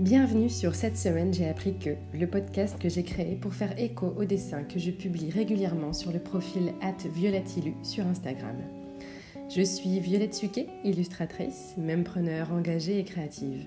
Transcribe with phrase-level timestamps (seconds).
[0.00, 4.14] Bienvenue sur cette semaine, j'ai appris que, le podcast que j'ai créé pour faire écho
[4.18, 6.72] aux dessins que je publie régulièrement sur le profil
[7.14, 8.56] @violetilu sur Instagram.
[9.54, 13.66] Je suis Violette Suquet, illustratrice, même preneur engagée et créative.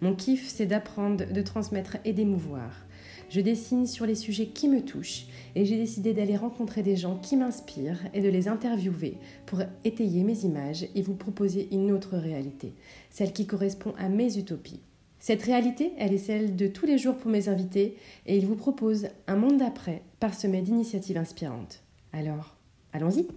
[0.00, 2.86] Mon kiff, c'est d'apprendre, de transmettre et d'émouvoir.
[3.28, 5.26] Je dessine sur les sujets qui me touchent
[5.56, 10.22] et j'ai décidé d'aller rencontrer des gens qui m'inspirent et de les interviewer pour étayer
[10.22, 12.72] mes images et vous proposer une autre réalité,
[13.10, 14.78] celle qui correspond à mes utopies.
[15.22, 18.56] Cette réalité, elle est celle de tous les jours pour mes invités et ils vous
[18.56, 21.84] proposent un monde d'après parsemé d'initiatives inspirantes.
[22.12, 22.56] Alors,
[22.92, 23.28] allons-y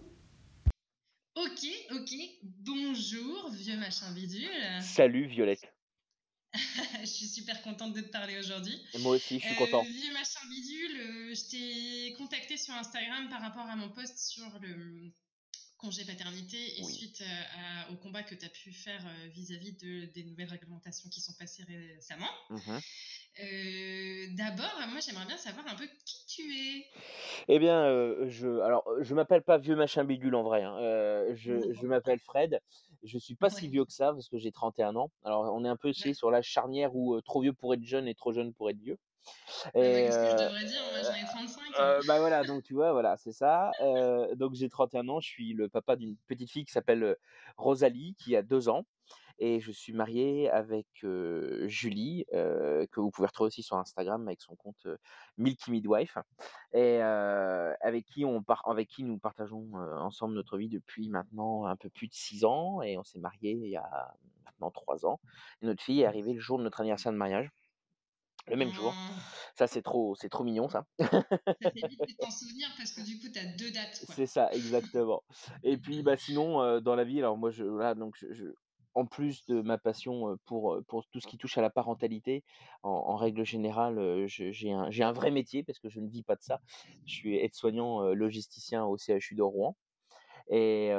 [1.35, 2.09] Ok, ok,
[2.41, 4.49] bonjour vieux machin bidule.
[4.81, 5.71] Salut Violette.
[7.01, 8.81] je suis super contente de te parler aujourd'hui.
[9.01, 9.83] moi aussi, je suis content.
[9.83, 14.17] Euh, vieux machin bidule, euh, je t'ai contacté sur Instagram par rapport à mon post
[14.17, 15.11] sur le
[15.77, 20.05] congé paternité et suite euh, au combat que tu as pu faire euh, vis-à-vis de,
[20.13, 22.29] des nouvelles réglementations qui sont passées récemment.
[22.49, 22.79] Mmh
[23.43, 26.85] euh, d'abord, moi j'aimerais bien savoir un peu qui tu es.
[27.49, 27.83] Eh bien,
[28.29, 30.63] je, alors, je m'appelle pas vieux machin bidule en vrai.
[30.63, 30.77] Hein.
[31.35, 32.61] je, je m'appelle Fred.
[33.05, 35.11] Je suis pas si vieux que ça parce que j'ai 31 ans.
[35.23, 38.15] Alors, on est un peu sur la charnière où trop vieux pour être jeune et
[38.15, 38.97] trop jeune pour être vieux.
[39.73, 41.79] Qu'est-ce que je devrais dire Moi, j'en ai 35.
[41.79, 43.71] Euh, bah voilà, donc tu vois, voilà, c'est ça.
[44.35, 47.15] Donc j'ai 31 ans, je suis le papa d'une petite fille qui s'appelle
[47.57, 48.85] Rosalie, qui a 2 ans.
[49.39, 54.55] Et je suis marié avec Julie, que vous pouvez retrouver aussi sur Instagram avec son
[54.55, 54.87] compte
[55.37, 56.17] Milky Midwife,
[56.73, 61.75] et avec qui on part, avec qui nous partageons ensemble notre vie depuis maintenant un
[61.75, 64.13] peu plus de 6 ans, et on s'est marié il y a
[64.45, 65.19] maintenant 3 ans.
[65.61, 67.49] Et notre fille est arrivée le jour de notre anniversaire de mariage.
[68.47, 68.91] Le même jour.
[68.91, 69.19] Mmh.
[69.55, 70.85] Ça, c'est trop, c'est trop mignon, ça.
[70.99, 71.09] Ça fait
[72.19, 74.05] t'en souvenir parce que du coup, tu as deux dates.
[74.13, 75.23] C'est ça, exactement.
[75.63, 78.45] Et puis, bah, sinon, dans la vie, alors moi, je, là, donc, je,
[78.95, 82.43] en plus de ma passion pour, pour tout ce qui touche à la parentalité,
[82.83, 86.41] en, règle générale, j'ai un, un, vrai métier parce que je ne vis pas de
[86.41, 86.61] ça.
[87.05, 89.75] Je suis aide-soignant logisticien au CHU de Rouen.
[90.49, 90.91] Et,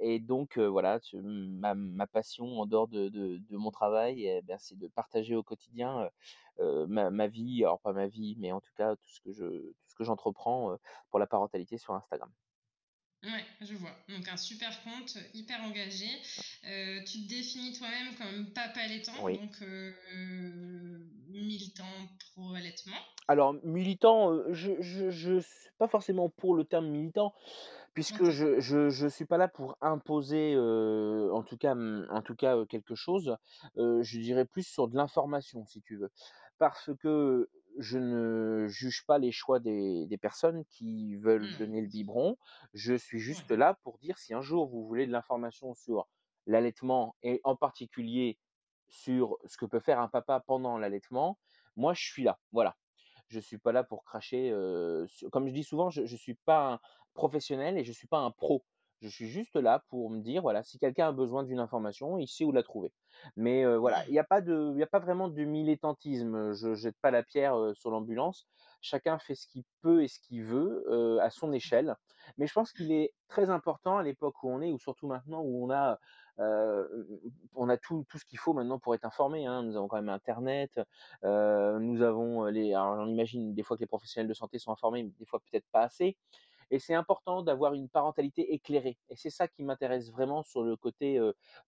[0.00, 4.78] et donc, voilà, ma, ma, passion en dehors de, de, mon travail, eh ben, c'est
[4.78, 6.10] de partager au quotidien
[6.58, 10.76] ma, ma, vie, alors pas ma vie, mais en tout cas tout ce que j'entreprends
[11.10, 12.30] pour la parentalité sur Instagram.
[13.24, 13.94] Ouais, je vois.
[14.08, 16.08] Donc un super compte, hyper engagé.
[16.66, 21.84] Euh, tu te définis toi-même comme papa allaitant, donc euh, militant
[22.18, 22.96] pro allaitement.
[23.28, 27.32] Alors militant, je, je, je suis pas forcément pour le terme militant
[27.94, 32.64] puisque je, je, je suis pas là pour imposer en tout cas en tout cas
[32.68, 33.36] quelque chose.
[33.76, 36.10] je dirais plus sur de l'information si tu veux,
[36.58, 41.58] parce que je ne juge pas les choix des, des personnes qui veulent mmh.
[41.58, 42.36] donner le biberon.
[42.74, 46.08] Je suis juste là pour dire si un jour vous voulez de l'information sur
[46.46, 48.38] l'allaitement et en particulier
[48.88, 51.38] sur ce que peut faire un papa pendant l'allaitement,
[51.76, 52.38] moi je suis là.
[52.52, 52.76] Voilà.
[53.28, 54.50] Je suis pas là pour cracher.
[55.30, 56.80] comme je dis souvent, je, je suis pas un
[57.14, 58.64] professionnel et je suis pas un pro.
[59.02, 62.28] Je suis juste là pour me dire, voilà, si quelqu'un a besoin d'une information, il
[62.28, 62.92] sait où la trouver.
[63.36, 66.52] Mais voilà, il n'y a pas de, a pas vraiment de militantisme.
[66.52, 68.46] Je jette pas la pierre sur l'ambulance.
[68.80, 71.96] Chacun fait ce qu'il peut et ce qu'il veut à son échelle.
[72.38, 75.42] Mais je pense qu'il est très important à l'époque où on est, ou surtout maintenant
[75.42, 75.98] où on a,
[76.38, 79.46] on a tout, tout ce qu'il faut maintenant pour être informé.
[79.46, 79.64] Hein.
[79.64, 80.80] Nous avons quand même Internet.
[81.24, 85.02] nous avons les, alors j'en imagine des fois que les professionnels de santé sont informés,
[85.02, 86.16] mais des fois peut-être pas assez.
[86.72, 88.98] Et c'est important d'avoir une parentalité éclairée.
[89.10, 91.20] Et c'est ça qui m'intéresse vraiment sur le côté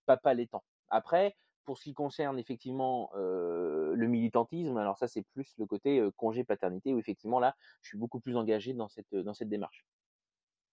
[0.06, 0.64] papa laitant.
[0.88, 6.42] Après, pour ce qui concerne effectivement le militantisme, alors ça c'est plus le côté congé
[6.42, 9.86] paternité où effectivement là, je suis beaucoup plus engagé dans cette, dans cette démarche.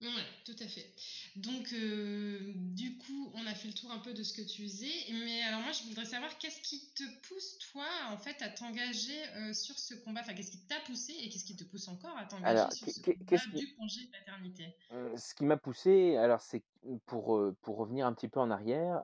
[0.01, 0.95] Oui, tout à fait.
[1.35, 4.63] Donc, euh, du coup, on a fait le tour un peu de ce que tu
[4.63, 4.91] faisais.
[5.11, 9.23] Mais alors, moi, je voudrais savoir qu'est-ce qui te pousse, toi, en fait, à t'engager
[9.35, 10.21] euh, sur ce combat?
[10.21, 12.99] Enfin, qu'est-ce qui t'a poussé et qu'est-ce qui te pousse encore à t'engager sur ce
[12.99, 14.75] combat du congé paternité?
[14.91, 16.63] Euh, Ce qui m'a poussé, alors, c'est
[17.05, 19.03] pour, pour revenir un petit peu en arrière,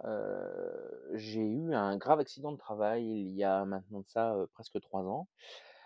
[1.13, 5.03] j'ai eu un grave accident de travail il y a maintenant de ça presque trois
[5.03, 5.27] ans,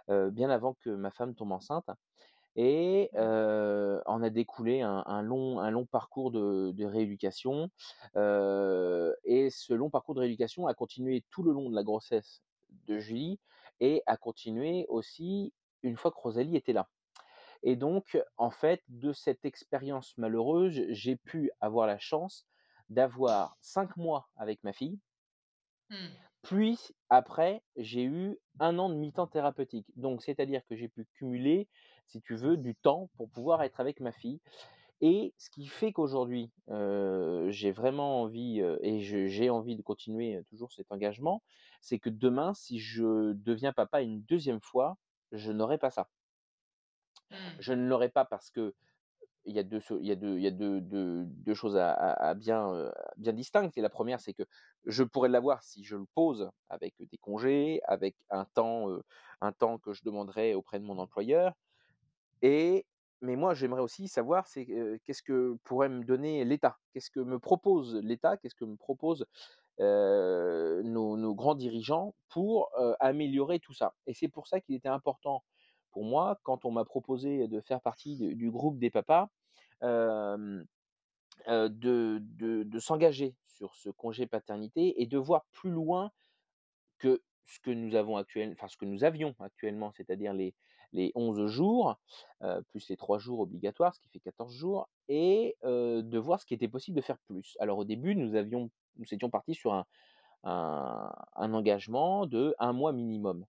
[0.07, 1.89] bien avant que ma femme tombe enceinte.
[2.55, 7.69] Et on a découlé un, long, un long parcours de, de rééducation.
[8.15, 12.41] et ce long parcours de rééducation a continué tout le long de la grossesse
[12.87, 13.39] de Julie
[13.79, 15.53] et a continué aussi
[15.83, 16.87] une fois que Rosalie était là.
[17.63, 22.47] Et donc, en fait, de cette expérience malheureuse, j'ai pu avoir la chance
[22.89, 24.99] d'avoir cinq mois avec ma fille.
[25.89, 26.07] Mmh.
[26.41, 29.85] Puis, après, j'ai eu un an de mi-temps thérapeutique.
[29.95, 31.69] Donc, c'est-à-dire que j'ai pu cumuler
[32.05, 34.39] si tu veux, du temps pour pouvoir être avec ma fille.
[35.01, 40.91] Et ce qui fait qu'aujourd'hui, j'ai vraiment envie, et j'ai envie de continuer, toujours cet
[40.91, 41.41] engagement,
[41.81, 44.97] c'est que demain, si je deviens papa une deuxième fois,
[45.31, 46.09] je n'aurai pas ça.
[47.31, 47.35] Mmh.
[47.59, 48.73] Je ne l'aurai pas parce qu'il
[49.45, 51.91] y a 2 il y a 2 il y a 2- 2- 2 choses à
[51.91, 54.43] à à bien, bien distinctes et la première c'est que
[54.85, 58.87] je pourrais l'avoir si je le pose avec des congés, avec un temps,
[59.41, 61.53] un temps que je demanderai auprès de mon employeur
[62.41, 62.85] et
[63.21, 64.65] mais moi j'aimerais aussi savoir c'est,
[65.05, 66.77] qu'est-ce que pourrait me donner l'État?
[66.93, 68.37] Qu'est-ce que me propose l'État?
[68.37, 69.25] Qu'est-ce que me propose,
[69.81, 72.71] heu, nos grands dirigeants pour,
[73.01, 73.95] améliorer tout ça?
[74.07, 75.43] Et c'est pour ça qu'il était important
[75.91, 79.29] pour moi, quand on m'a proposé de faire partie du groupe des papas,
[79.81, 80.65] de
[82.21, 86.11] de s'engager sur ce congé paternité et de voir plus loin
[86.99, 90.55] que ce que nous avons actuel enfin ce que nous avions actuellement, c'est-à-dire les
[90.93, 91.97] les 11 jours,
[92.69, 96.53] plus les 3 jours obligatoires, ce qui fait 14 jours et de voir ce qui
[96.53, 97.55] était possible de faire plus.
[97.59, 99.85] Alors au début, nous avions nous étions partis sur un
[100.43, 103.45] un un engagement de 1 mois minimum.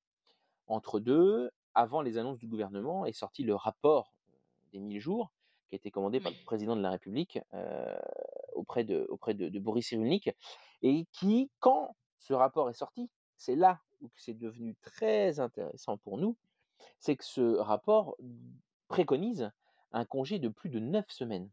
[0.66, 4.12] Entre 2, avant les annonces du gouvernement est sorti le rapport
[4.72, 5.32] des 1000 jours,
[5.68, 7.40] qui a été commandé par le président de la République,
[8.54, 10.30] auprès de auprès de de Boris Cyrulnik
[10.82, 16.18] et qui, quand ce rapport est sorti, c'est là où c'est devenu très intéressant pour
[16.18, 16.36] nous,
[16.98, 18.16] c'est que ce rapport
[18.88, 19.50] préconise
[19.92, 21.48] un congé de plus de 9 semaines.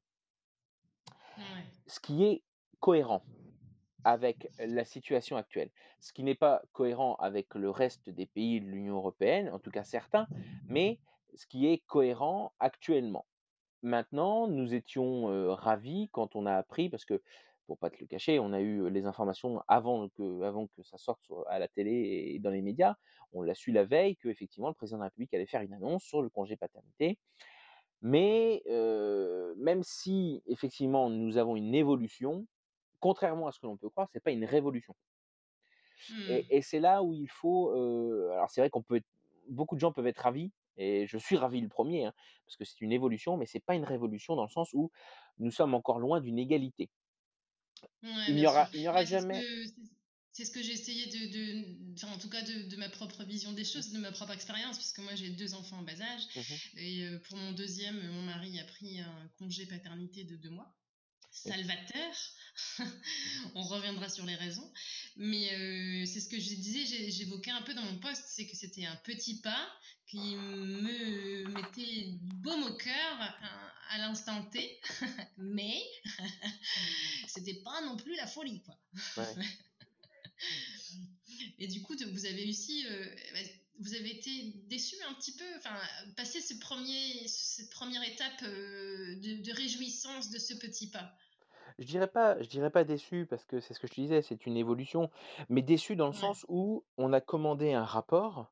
[1.87, 2.43] Ce qui est
[2.79, 3.23] cohérent
[4.03, 5.69] avec la situation actuelle.
[5.99, 9.71] Ce qui n'est pas cohérent avec le reste des pays de l'Union européenne, en tout
[9.71, 10.27] cas certains,
[10.67, 10.99] mais
[11.35, 13.25] ce qui est cohérent actuellement.
[13.81, 17.21] Maintenant, nous étions, ravis quand on a appris parce que,
[17.69, 20.97] pour pas te le cacher, on a eu les informations avant que avant que ça
[20.97, 22.95] sorte à la télé et dans les médias.
[23.33, 26.03] On l'a su la veille qu'effectivement le président de la République allait faire une annonce
[26.03, 27.19] sur le congé paternité.
[28.01, 32.47] Mais, heu, même si effectivement nous avons une évolution,
[33.01, 34.95] contrairement à ce que l'on peut croire, c'est pas une révolution.
[36.27, 36.49] Et Mmh.
[36.49, 39.07] et c'est là où il faut, heu, alors c'est vrai qu'on peut être
[39.49, 42.13] beaucoup de gens peuvent être ravis et je suis ravi le 1er, hein,
[42.45, 44.91] parce que c'est une évolution, mais c'est pas une révolution dans le sens où
[45.39, 46.89] nous sommes encore loin d'une égalité.
[48.03, 49.43] Ouais, Il n'y aura il jamais
[50.31, 53.65] c'est ce que j'ai essayé de en tout cas, de de ma propre vision des
[53.65, 56.39] choses, de ma propre expérience, parce que moi j'ai 2 enfants en bas âge Mmh
[56.39, 56.79] mh.
[56.79, 60.73] et pour mon 2e, mon mari a pris un congé paternité de 2 mois.
[61.31, 62.13] Salvateur,
[63.55, 64.71] on reviendra sur les raisons,
[65.17, 68.55] mais c'est ce que je disais, j'é j'évoquais un peu dans mon post, c'est que
[68.55, 69.67] c'était un petit pas
[70.07, 73.39] qui me mettait du baume au cœur
[73.89, 74.79] à l'instant T,
[75.37, 75.81] mais
[77.27, 78.79] c'était pas non plus la folie, quoi.
[79.17, 79.35] Ouais.
[81.59, 82.85] Et du coup, vous avez réussi,
[83.33, 83.39] bah,
[83.79, 85.45] vous avez été déçus un petit peu?
[85.57, 85.75] Enfin,
[86.17, 91.13] passer ce 1er cette 1re étape, heu, de de réjouissance de ce petit pas?
[91.77, 94.21] Je dirais pas je dirais pas déçu parce que c'est ce que je te disais,
[94.21, 95.09] c'est une évolution,
[95.49, 96.13] mais déçu dans le Ouais.
[96.13, 98.51] sens où on a commandé un rapport,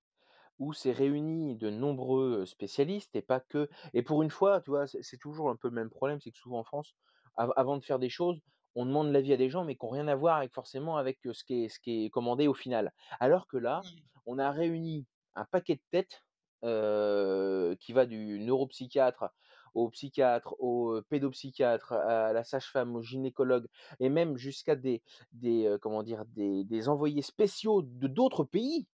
[0.60, 4.88] où s'est réunis de nombreux spécialistes et pas que et pour une fois, tu vois,
[4.88, 6.96] c'est toujours un peu le même problème, c'est que souvent en France,
[7.36, 8.40] av avant de faire des choses,
[8.76, 11.20] on demande l'avis à des gens, mais qui ont rien à voir avec forcément avec,
[11.32, 12.94] ce qui est ce qui est commandé au final.
[13.20, 14.04] Alors que là, Ouais.
[14.26, 16.24] on a réuni un paquet de têtes,
[17.80, 19.26] qui va du neuropsychiatre
[19.74, 23.68] au psychiatre, au pédopsychiatre, à la sage-femme, au gynécologue
[24.00, 26.26] et même jusqu'à des des, heu, comment dire?
[26.26, 28.88] Des des envoyés spéciaux de d'autres pays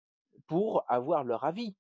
[0.48, 1.76] pour avoir leur avis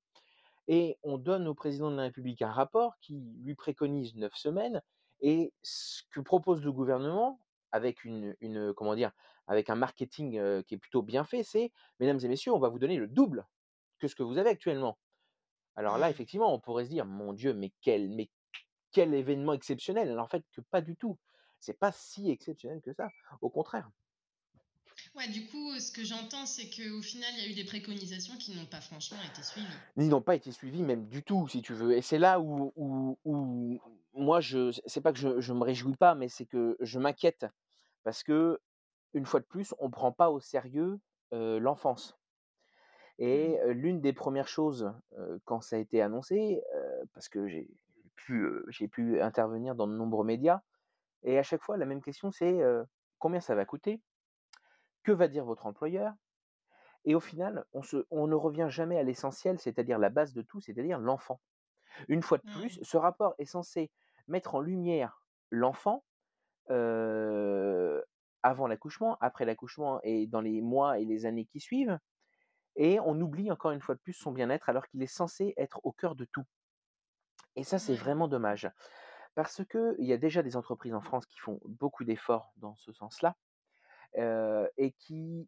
[0.67, 4.81] et on donne au président de la République un rapport qui lui préconise 9 semaines
[5.21, 7.39] et ce que propose le gouvernement
[7.71, 9.11] avec une une, comment dire?
[9.47, 12.79] Avec un marketing, qui est plutôt bien fait, c'est: «Mesdames et messieurs, on va vous
[12.79, 13.47] donner le double
[13.99, 14.99] que ce que vous avez actuellement».
[15.75, 16.11] Alors là, Mmh.
[16.11, 18.31] effectivement, on pourrait se dire: «Mon Dieu, mais quel mais
[18.91, 21.19] quel événement exceptionnel!» alors en fait que pas du tout.
[21.59, 23.09] C'est pas si exceptionnel que ça,
[23.41, 23.91] au contraire.
[25.15, 28.35] Ouais, du coup, ce que j'entends, c'est qu'au final, il y a eu des préconisations
[28.37, 29.83] qui n'ont pas franchement été suivies.
[29.97, 32.73] Ils n'ont pas été suivis même du tout, si tu veux et c'est là où
[32.75, 33.79] où où
[34.15, 37.45] moi je c'est pas que je je me réjouis pas, mais c'est que je m'inquiète
[38.03, 38.57] parce qu'une
[39.25, 40.99] fois de plus, on prend pas au sérieux,
[41.33, 42.17] heu, l'enfance
[43.19, 43.63] et Mmh.
[43.63, 46.61] heu, l'une des 1res choses, heu, quand ça a été annoncé,
[47.13, 47.69] parce que j'ai
[48.15, 50.61] pu, j'ai pu intervenir dans de nombreux médias
[51.23, 52.61] et à chaque fois la même question c'est,
[53.19, 54.01] «Combien ça va coûter?
[55.03, 56.13] Que va dire votre employeur?»
[57.05, 60.41] et au final, on se on ne revient jamais à l'essentiel, c'est-à-dire la base de
[60.41, 61.41] tout, c'est-à-dire l'enfant.
[62.07, 63.91] Une fois de plus, ce rapport est censé
[64.27, 66.05] mettre en lumière l'enfant,
[66.69, 71.99] avant l'accouchement, après l'accouchement et dans les mois et les années qui suivent
[72.75, 75.79] et on oublie encore une fois de plus son bien-être alors qu'il est censé être
[75.83, 76.45] au cœur de tout
[77.55, 78.69] et ça, c'est vraiment dommage
[79.35, 82.91] Parce qu'il y a déjà des entreprises en France qui font beaucoup d'efforts dans ce
[82.91, 83.35] sens-là,
[84.17, 85.47] et qui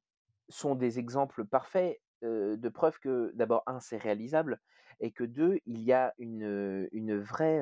[0.49, 4.59] sont des exemples parfaits, de preuve que d'abord 1 c'est réalisable
[4.99, 7.61] et que 2 il y a une, une vraie,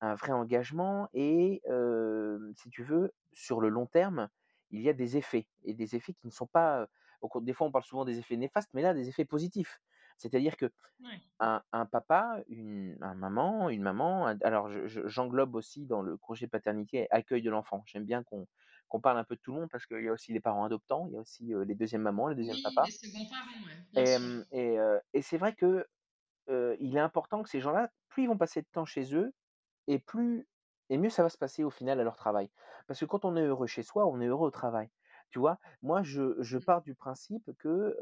[0.00, 1.62] un vrai engagement et
[2.56, 4.28] si tu veux, sur le long terme,
[4.70, 6.88] il y a des effets et des effets qui ne sont pas,
[7.42, 9.80] des fois on parle souvent des effets néfastes, mais là des effets positifs.
[10.18, 10.70] C'est-à-dire que
[11.40, 16.46] un, un papa, une un maman, une maman, alors je j'englobe aussi dans le congé
[16.48, 17.82] paternité accueil de l'enfant.
[17.86, 18.46] J'aime bien qu'on
[18.88, 20.64] qu'on parle un peu de tout le monde parce qu'il y a aussi les parents
[20.64, 23.62] adoptants, il y a aussi, les deuxièmes mamans, les deuxièmes Oui, papas les seconds parents,
[23.64, 24.06] ouais, bien
[24.50, 24.76] et
[25.12, 25.86] et c'est vrai que,
[26.48, 29.32] il est important que ces gens-là, plus ils vont passer de temps chez eux
[29.88, 30.48] et plus
[30.90, 32.50] et mieux ça va se passer au final à leur travail.
[32.88, 34.90] Parce que quand on est heureux chez soi, on est heureux au travail.
[35.30, 35.58] Tu vois?
[35.82, 36.64] Moi, je je Mmh.
[36.66, 37.96] pars du principe que,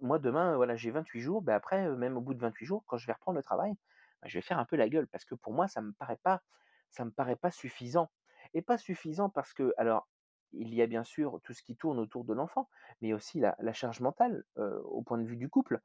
[0.00, 2.96] moi demain, voilà, j'ai 28 jours, bah, après, même au bout de 28 jours, quand
[2.98, 3.74] je vais reprendre le travail,
[4.22, 6.18] bah, je vais faire un peu la gueule parce que pour moi, ça me paraît
[6.22, 6.42] pas
[6.90, 8.10] ça me paraît pas suffisant
[8.52, 10.08] et pas suffisant parce que alors,
[10.52, 12.68] il y a bien sûr tout ce qui tourne autour de l'enfant,
[13.00, 15.80] mais aussi la la charge mentale, au point de vue du couple.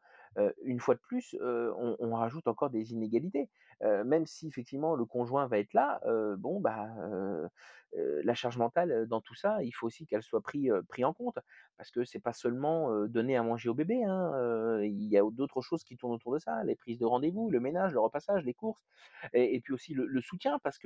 [0.63, 3.49] Une fois de plus, on rajoute encore des inégalités.
[3.81, 6.01] Même si effectivement le conjoint va être là,
[6.37, 6.87] bon, bah,
[7.93, 11.13] la charge mentale, dans tout ça, il faut aussi qu'elle soit pris, heu, pris en
[11.13, 11.39] compte.
[11.77, 15.61] Parce que c'est pas seulement, donner à manger au bébé, hein, il y a d'autres
[15.61, 18.53] choses qui tournent autour de ça, les prises de rendez-vous, le ménage, le repassage, les
[18.53, 18.85] courses
[19.33, 20.77] et puis aussi le le soutien parce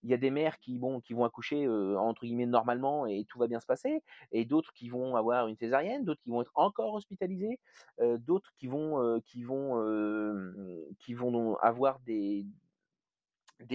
[0.00, 3.60] qu'il y a des mères qui, vont accoucher, entre guillemets «normalement» et tout va bien
[3.60, 4.02] se passer
[4.32, 7.58] et d'autres qui vont avoir une césarienne, d'autres qui vont être encore hospitalisées,
[7.98, 9.20] d'autres qui vont,
[11.60, 12.46] avoir des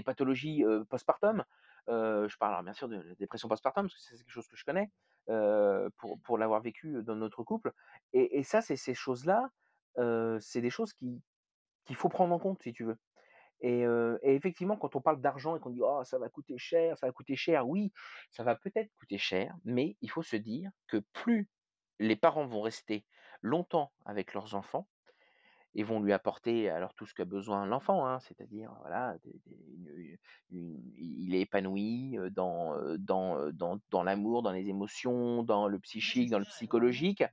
[0.03, 1.43] pathologies, postpartum.
[1.87, 4.65] Je parle alors bien sûr de dépression postpartum parce que c'est quelque chose que je
[4.65, 4.91] connais,
[6.23, 7.71] pour l'avoir vécu, dans notre couple
[8.13, 9.49] et ça, c'est ces choses-là,
[10.39, 11.21] c'est des choses qui
[11.85, 12.97] qu'il faut prendre en compte si tu veux
[13.67, 17.07] et effectivement quand on parle d'argent et qu'on dit: «Oh ça va coûter cher, ça
[17.07, 17.91] va coûter cher», oui,
[18.31, 21.49] ça va peut-être coûter cher, mais il faut se dire que plus
[21.99, 23.05] les parents vont rester
[23.41, 24.87] longtemps avec leurs enfants
[25.77, 29.59] et vont lui apporter alors tout ce qu'a besoin l'enfant, hein, c'est-à-dire voilà, des des
[29.79, 30.19] une
[30.51, 36.29] une il est épanoui, dans, dans, dans dans l'amour, dans les émotions, dans le psychique,
[36.29, 37.23] dans le psychologique.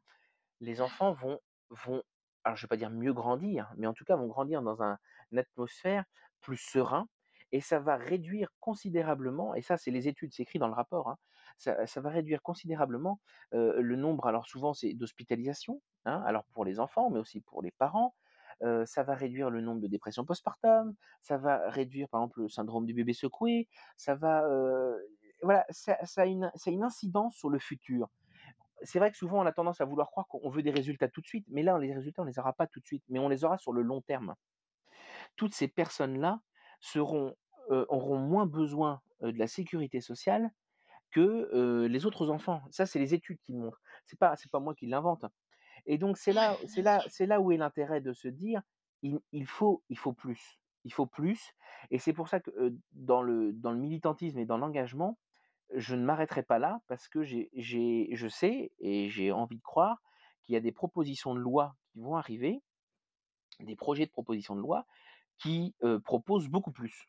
[0.61, 1.39] Les enfants vont
[1.71, 2.03] vont
[2.45, 4.99] alors je vais pas dire mieux grandir, mais en tout cas vont grandir dans un
[5.39, 6.05] atmosphère
[6.41, 7.07] plus serein
[7.53, 11.09] et ça va réduire considérablement et ça c'est les études, c'est écrit dans le rapport,
[11.09, 11.19] hein,
[11.59, 13.21] ça va réduire considérablement,
[13.53, 17.71] le nombre alors souvent c'est d'hospitalisations, hein, alors pour les enfants, mais aussi pour les
[17.73, 18.15] parents.
[18.85, 22.87] Ça va réduire le nombre de dépressions postpartum, ça va réduire par exemple le syndrome
[22.87, 24.47] du bébé secoué, ça va,
[25.43, 28.09] voilà, ça ça a une ça a une incidence sur le futur.
[28.83, 31.21] C'est vrai que souvent on a tendance à vouloir croire qu'on veut des résultats tout
[31.21, 33.29] de suite, mais là les résultats on les aura pas tout de suite, mais on
[33.29, 34.35] les aura sur le long terme.
[35.37, 36.41] Toutes ces personnes-là
[36.81, 37.37] seront,
[37.71, 40.51] auront moins besoin, de la sécurité sociale
[41.13, 42.63] que, les autres enfants.
[42.71, 43.81] Ça, c'est les études qui le montrent.
[44.07, 45.25] C'est pas c'est pas moi qui l'invente
[45.87, 48.63] et donc c'est là c'est là c'est là où est l'intérêt de se dire:
[49.03, 51.55] «Il il faut il faut plus, il faut plus»
[51.91, 52.51] et c'est pour ça que,
[52.93, 55.19] dans le dans le militantisme et dans l'engagement,
[55.75, 59.63] je ne m'arrêterai pas là parce que j'ai j'ai je sais et j'ai envie de
[59.63, 60.03] croire
[60.43, 62.63] qu'il y a des propositions de loi qui vont arriver,
[63.61, 64.87] des projets de propositions de loi
[65.39, 67.09] qui, heu, proposent beaucoup plus.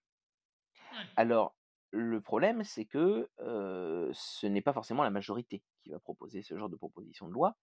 [0.91, 1.09] Ouais.
[1.15, 1.55] Alors,
[1.91, 6.69] le problème, c'est que, ce n'est pas forcément la majorité qui va proposer ce genre
[6.69, 7.55] de proposition de loi,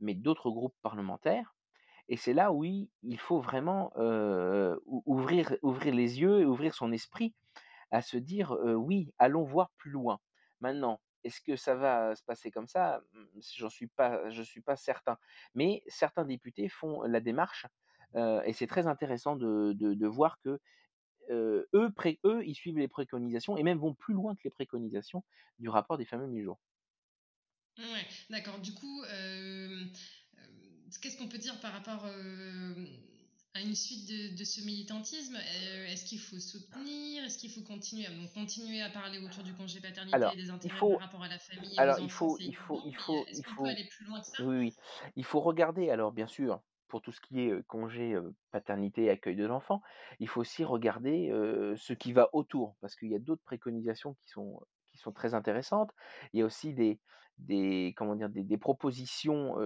[0.00, 1.54] mais d'autres groupes parlementaires
[2.10, 3.92] et c'est là où il il faut vraiment,
[4.86, 7.34] ouvrir ouvrir les yeux et ouvrir son esprit
[7.92, 10.20] à se dire, «Oui, allons voir plus loin».
[10.60, 13.02] Maintenant, est-ce que ça va se passer comme ça?
[13.12, 13.24] Mmh,
[13.56, 15.18] j'en suis pas je suis pas certain,
[15.54, 17.66] mais certains députés font la démarche,
[18.14, 20.58] et c'est très intéressant de de de voir que,
[21.32, 25.24] eux pré eux, ils suivent les préconisations et même vont plus loin que les préconisations
[25.58, 26.60] du rapport des fameux 1000 jours.
[27.78, 28.58] Ouais, d'accord.
[28.60, 29.02] Du coup,
[31.00, 32.06] qu'est-ce qu'on peut dire par rapport,
[33.54, 35.36] à une suite de de ce militantisme?
[35.36, 37.24] Est-ce qu'il faut soutenir?
[37.24, 38.06] Est-ce qu'il faut continuer?
[38.14, 41.22] Donc continuer à parler autour du congé paternité et des il intérêts par faut rapport
[41.22, 43.66] à la famille alors aux il enfants, faut il faut il faut il qu'on peut
[43.66, 44.38] faut aller plus loin que ça?
[44.38, 44.76] oui, oui,
[45.16, 48.16] il faut regarder alors bien sûr, pour tout ce qui est, congé,
[48.50, 49.82] paternité et accueil de l'enfant,
[50.20, 51.30] il faut aussi regarder,
[51.76, 52.76] ce qui va autour.
[52.80, 54.60] Parce qu'il y a d'autres préconisations qui sont
[54.92, 55.90] qui sont très intéressantes.
[56.32, 57.00] Il y a aussi des
[57.38, 58.28] des comment dire?
[58.30, 59.56] Des des propositions,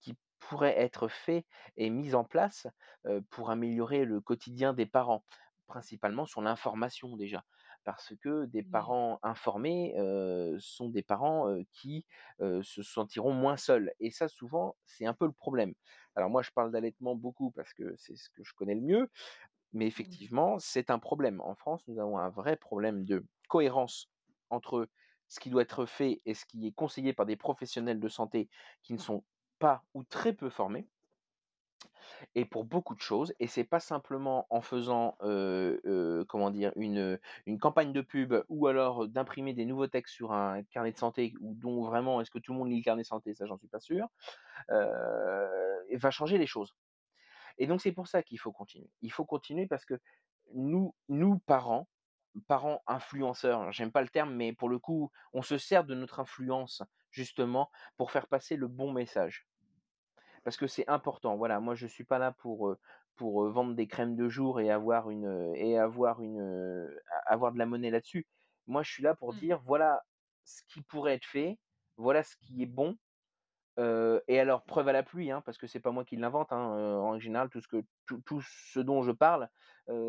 [0.00, 1.44] qui pourraient être faits
[1.76, 2.66] et mises en place,
[3.30, 5.24] pour améliorer le quotidien des parents.
[5.66, 7.44] Principalement sur l'information déjà.
[7.84, 9.94] Parce que des parents informés,
[10.58, 12.04] sont des parents, qui,
[12.40, 15.74] se sentiront moins seuls et ça souvent, c'est un peu le problème.
[16.14, 19.10] Alors moi, je parle d'allaitement beaucoup parce que c'est ce que je connais le mieux,
[19.72, 21.40] Mais effectivement, c'est un problème.
[21.40, 24.10] En France, nous avons un vrai problème de cohérence
[24.50, 24.88] entre
[25.28, 28.48] ce qui doit être fait et ce qui est conseillé par des professionnels de santé
[28.82, 29.24] qui ne sont
[29.60, 30.88] pas ou très peu formés.
[32.34, 35.16] Et pour beaucoup de choses, et c'est pas simplement en faisant,
[36.28, 36.72] comment dire?
[36.76, 37.18] Une,
[37.60, 41.54] campagne de pub ou alors d'imprimer des nouveaux textes sur un carnet de santé ou
[41.54, 43.34] dont vraiment est-ce que tout le monde lit le carnet de santé?
[43.34, 44.06] Ça, j'en suis pas sûr,
[44.68, 46.74] va changer les choses.
[47.58, 48.90] Et donc c'est pour ça qu'il faut continuer.
[49.02, 50.00] Il faut continuer parce que
[50.54, 51.88] nous nous parents,
[52.48, 56.20] parents influenceurs, j'aime pas le terme, mais pour le coup, on se sert de notre
[56.20, 59.46] influence justement pour faire passer le bon message
[60.44, 61.36] parce que c'est important.
[61.36, 62.74] Voilà, moi je suis pas là pour,
[63.16, 66.90] pour vendre des crèmes de jour et avoir une et avoir une
[67.26, 68.26] avoir de la monnaie là-dessus.
[68.66, 69.38] Moi, je suis là pour Mmh.
[69.38, 70.02] dire voilà
[70.44, 71.58] ce qui pourrait être fait,
[71.96, 72.96] voilà ce qui est bon.
[73.78, 76.52] et alors preuve à la pluie, hein, parce que c'est pas moi qui l'invente.
[76.52, 79.48] Hein, en général, tout ce que tout, tout ce dont je parle,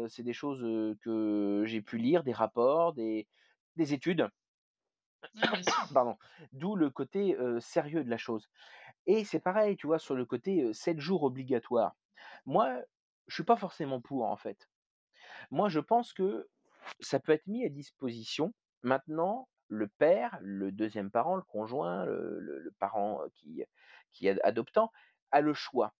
[0.07, 0.61] c'est des choses
[1.01, 3.27] que j'ai pu lire, des rapports, des,
[3.75, 4.29] des études.
[5.33, 5.57] Sûr.
[5.93, 6.17] Pardon.
[6.51, 8.49] D'où le côté sérieux de la chose.
[9.07, 11.95] Et c'est pareil, tu vois, sur le côté 7 jours obligatoires.
[12.45, 12.81] Moi,
[13.27, 14.69] je suis pas forcément pour, en fait.
[15.49, 16.47] Moi, je pense que
[16.99, 18.53] ça peut être mis à disposition.
[18.83, 23.63] Maintenant, le père, le deuxième parent, le conjoint, le, parent qui,
[24.11, 24.91] qui est adoptant,
[25.31, 25.93] a le choix.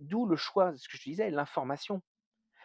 [0.00, 2.02] D'où le choix, ce que je disais, l'information.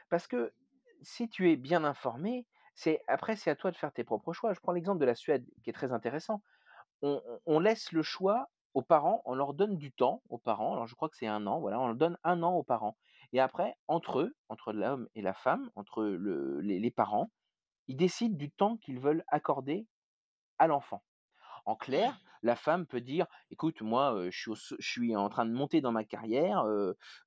[0.09, 0.53] Parce que
[1.01, 4.53] si tu es bien informé, c'est après c'est à toi de faire tes propres choix.
[4.53, 6.41] Je prends l'exemple de la Suède, qui est très intéressant.
[7.01, 10.73] On laisse le choix aux parents, on leur donne du temps aux parents.
[10.73, 12.97] Alors je crois que c'est un an, voilà, on leur donne un an aux parents.
[13.33, 17.31] Et après, entre eux, entre l'homme et la femme, entre le- les, les parents,
[17.87, 19.87] ils décident du temps qu'ils veulent accorder
[20.59, 21.03] à l'enfant.
[21.65, 25.29] En clair, la femme peut dire: «Écoute, moi, je suis au s je suis en
[25.29, 26.65] train de monter dans ma carrière,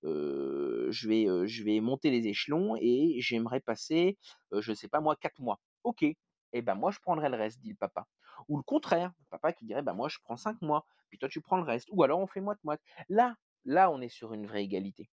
[0.02, 4.18] je vais, je vais monter les échelons et j'aimerais passer,
[4.52, 5.60] je sais pas moi, 4 mois».
[5.84, 6.04] «OK,
[6.52, 8.06] et ben, moi, je prendrai le reste», dit le papa.
[8.48, 11.28] Ou le contraire, le papa qui dirait: «Bah, moi, je prends 5 mois, puis toi,
[11.28, 11.88] tu prends le reste».
[11.92, 12.80] Ou alors on fait moite-moite.
[13.08, 15.10] Là là, on est sur une vraie égalité.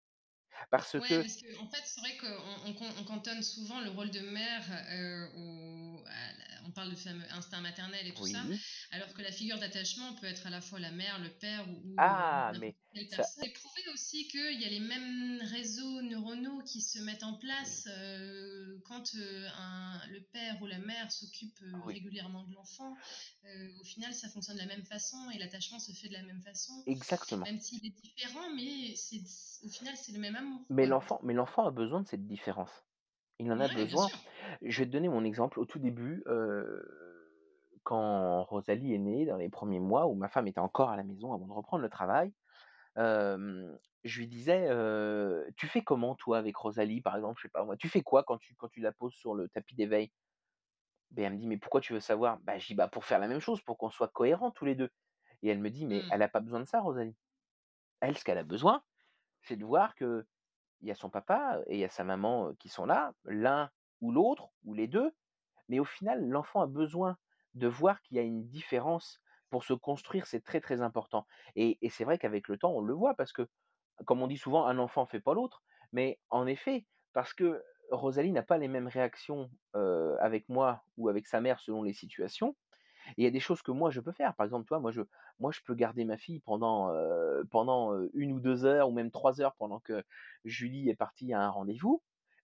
[0.71, 4.21] Parce Ouais, que parce en fait, c'est vrai qu'on on, cantonne souvent le rôle de
[4.21, 8.45] mère euh, au, à la- on parle de fameux instinct maternel et tout ça,
[8.91, 11.81] alors que la figure d'attachement peut être à la fois la mère, le père ou,
[11.85, 12.77] ou, euh, Ah, mais
[13.11, 13.23] ça.
[13.43, 17.39] J'ai prouvé aussi qu'il y a les mêmes réseaux neuronaux qui se mettent en oui,
[17.41, 22.55] place euh, quand euh, un, le père ou la mère s'occupe euh, oui, régulièrement de
[22.55, 22.95] l'enfant.
[23.81, 26.41] Au final, ça fonctionne de la même façon et l'attachement se fait de la même
[26.43, 27.45] façon, exactement.
[27.45, 29.21] même s'il est différent, mais c'est,
[29.65, 32.71] au final, c'est le même amour, Mais l'enfant mais l'enfant a besoin de cette différence.
[33.39, 34.09] Il en a Ouais, besoin.
[34.63, 35.59] Je vais te donner mon exemple.
[35.59, 36.23] Au tout début,
[37.83, 41.03] quand Rosalie est née, dans les premiers mois où ma femme était encore à la
[41.03, 42.33] maison avant de reprendre le travail,
[44.05, 44.69] je lui disais,
[45.57, 47.77] «Tu fais comment toi avec Rosalie?» par exemple, je sais pas moi.
[47.77, 50.11] «Tu fais quoi quand tu quand tu la poses sur le tapis d'éveil?»
[51.11, 53.19] Ben elle me dit: «Mais pourquoi tu veux savoir?» bah, je dis: «Bah, pour faire
[53.19, 54.91] la même chose, pour qu'on soit cohérents tous les 2».
[55.43, 56.11] Et elle me dit: «Mais Mmh.
[56.11, 57.17] elle a pas besoin de ça Rosalie.
[58.01, 58.85] Elle, ce qu'elle a besoin,
[59.43, 60.27] c'est de voir qu'il
[60.83, 63.71] y a son papa et il y a sa maman, qui sont là, l'un
[64.03, 65.13] ou l'autre ou les 2.
[65.69, 67.19] Mais au final, l'enfant a besoin
[67.55, 71.27] de voir qu'il y a une différence pour se construire, c'est très, très important.
[71.57, 73.49] Et c'est vrai qu'avec le temps, on le voit parce que,
[74.07, 75.63] comme on dit souvent: «Un enfant fait pas l'autre».
[75.93, 79.51] Mais en effet, parce que Rosalie n'a pas les mêmes réactions,
[80.21, 82.57] avec moi ou avec sa mère selon les situations.
[83.17, 84.35] Il y a des choses que moi je peux faire.
[84.37, 85.03] Par exemple, toi, moi je
[85.41, 86.93] moi je peux garder ma fille pendant,
[87.51, 90.05] pendant, 1 ou 2 heures ou même 3 heures pendant que
[90.45, 92.03] Julie est partie à un rendez-vous.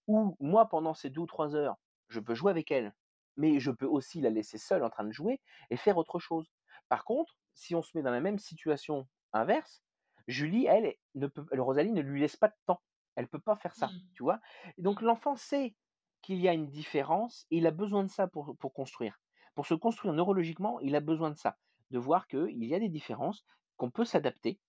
[0.08, 1.76] Ou moi pendant ces 2 ou 3 heures,
[2.08, 2.94] je peux jouer avec elle.
[3.36, 5.40] Mais je peux aussi la laisser seule en train de jouer
[5.70, 6.50] et faire autre chose.
[6.88, 9.82] Par contre, si on se met dans la même situation inverse,
[10.28, 12.82] Julie, elle, ne peut Rosalie ne lui laisse pas de temps.
[13.16, 14.00] Elle peut pas faire ça, Mmh.
[14.14, 14.40] tu vois?
[14.78, 15.76] Et donc l'enfant sait
[16.22, 19.20] qu'il y a une différence et il a besoin de ça pour pour construire.
[19.54, 21.58] Pour se construire neurologiquement, il a besoin de ça,
[21.90, 23.44] de voir qu'il y a des différences,
[23.76, 24.60] qu'on peut s'adapter,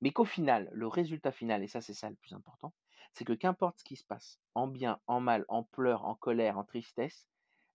[0.00, 2.74] mais qu'au final, le résultat final, et ça c'est ça le plus important,
[3.12, 6.58] c'est que qu'importe ce qui se passe, en bien, en mal, en pleurs, en colère,
[6.58, 7.28] en tristesse,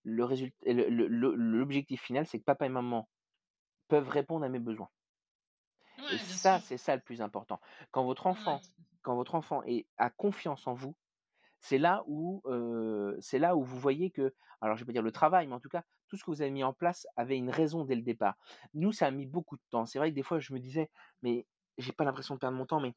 [0.03, 3.09] le résultat, le- le- le- l'objectif final, c'est que papa et maman
[3.89, 4.89] peuvent répondre à mes besoins.
[6.09, 7.59] Et Ouais, ça, c'est ça le plus important.
[7.91, 8.63] Quand votre Ouais, enfant,
[9.01, 10.95] quand votre enfant est, a confiance en vous,
[11.61, 12.43] c'est là où,
[13.21, 15.59] c'est là où vous voyez que alors je vais pas dire le travail, mais en
[15.59, 18.01] tout cas, tout ce que vous avez mis en place avait une raison dès le
[18.03, 18.37] départ.
[18.73, 19.85] Nous, ça a mis beaucoup de temps.
[19.85, 20.89] C'est vrai que des fois, je me disais:
[21.23, 21.47] «Mais
[21.77, 22.95] j'ai pas l'impression de perdre mon temps, mais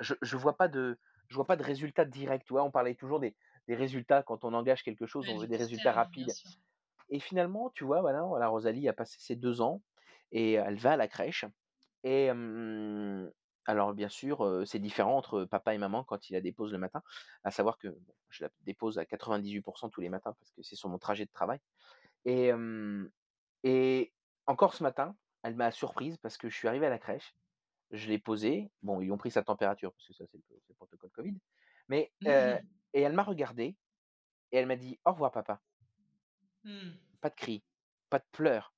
[0.00, 2.64] je je vois pas de je vois pas de résultats directs», tu vois?
[2.64, 3.36] On parlait toujours des
[3.68, 6.38] des résultats quand on engage quelque chose, ouais, on veut des résultats rapides.
[7.08, 9.82] Et finalement, tu vois, voilà, voilà, Rosalie a passé ses 2 ans
[10.32, 11.44] et elle va à la crèche
[12.04, 12.30] et
[13.68, 17.02] Alors bien sûr, c'est différent entre papa et maman quand il la dépose le matin.
[17.42, 20.76] À savoir que bon, je la dépose à 98% tous les matins parce que c'est
[20.76, 21.58] sur mon trajet de travail
[22.24, 22.52] et
[23.64, 24.12] et
[24.46, 27.34] encore ce matin, elle m'a surprise parce que je suis arrivé à la crèche,
[27.90, 30.38] je l'ai posée, bon, ils ont pris sa température parce que ça c'est
[30.68, 31.38] le protocole covid,
[31.88, 33.76] mais et elle m'a regardé
[34.52, 35.62] et elle m'a dit: «Au revoir papa».
[36.66, 36.98] Mmh.
[37.20, 37.64] Pas de cris,
[38.10, 38.74] pas de pleurs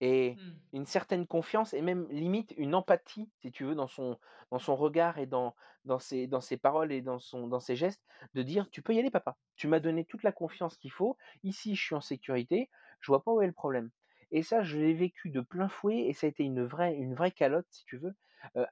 [0.00, 0.60] et Mmh.
[0.72, 4.18] une certaine confiance et même limite une empathie, si tu veux, dans son
[4.50, 7.76] dans son regard et dans dans ses dans ses paroles et dans son dans ses
[7.76, 10.92] gestes, de dire: «Tu peux y aller papa, tu m'as donné toute la confiance qu'il
[10.92, 12.70] faut, ici je suis en sécurité,
[13.00, 13.90] je vois pas où est le problème»
[14.32, 17.14] et ça, je l'ai vécu de plein fouet et ça a été une vraie une
[17.14, 18.14] vraie calotte, si tu veux,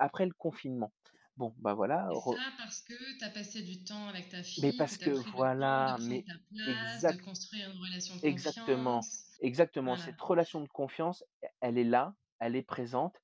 [0.01, 0.93] après le confinement.
[1.37, 4.45] Bon, bah, voilà, Et re ça parce que tu as passé du temps avec ta
[4.57, 7.17] mais fille, que parce as que pris le temps de voilà, mais ta place, de
[7.17, 9.41] exact construire une relation de exactement, confiance.
[9.41, 9.97] exactement, Voilà.
[9.97, 13.17] cette relation de confiance, e elle est là, elle est présente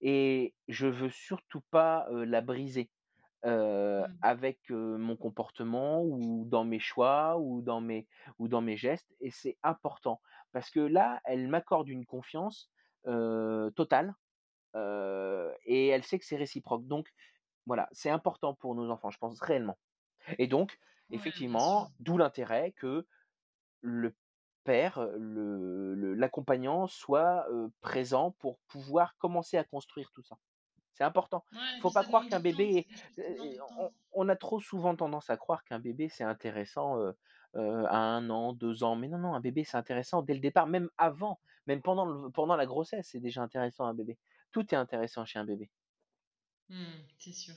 [0.00, 2.92] et je veux surtout pas, la briser,
[3.98, 4.18] Mmh.
[4.22, 9.30] avec, mon comportement ou dans mes choix ou dans mes ou dans mes gestes et
[9.30, 10.20] c'est important
[10.52, 12.70] parce que là, elle m'accorde une confiance,
[13.76, 14.14] totale,
[15.66, 17.08] et elle sait que c'est réciproque donc
[17.66, 19.78] voilà, c'est important pour nos enfants, je pense réellement
[20.38, 20.78] et donc
[21.10, 23.06] effectivement, d'où l'intérêt que
[23.82, 24.14] le
[24.64, 27.46] père, le le l'accompagnant soit,
[27.80, 30.36] présent pour pouvoir commencer à construire tout ça.
[30.94, 31.44] C'est important.
[31.52, 32.86] Ouais, et Faut pas croire qu'un bébé
[33.18, 36.98] est on on a trop souvent tendance à croire qu'un bébé c'est intéressant,
[37.54, 40.66] à 1 an, 2 ans, mais non, non, un bébé c'est intéressant dès le départ,
[40.66, 44.18] même avant, même pendant le pendant la grossesse, c'est déjà intéressant un bébé.
[44.52, 45.70] Tout est intéressant chez un bébé.
[46.70, 46.84] Mmh,
[47.18, 47.54] c'est sûr.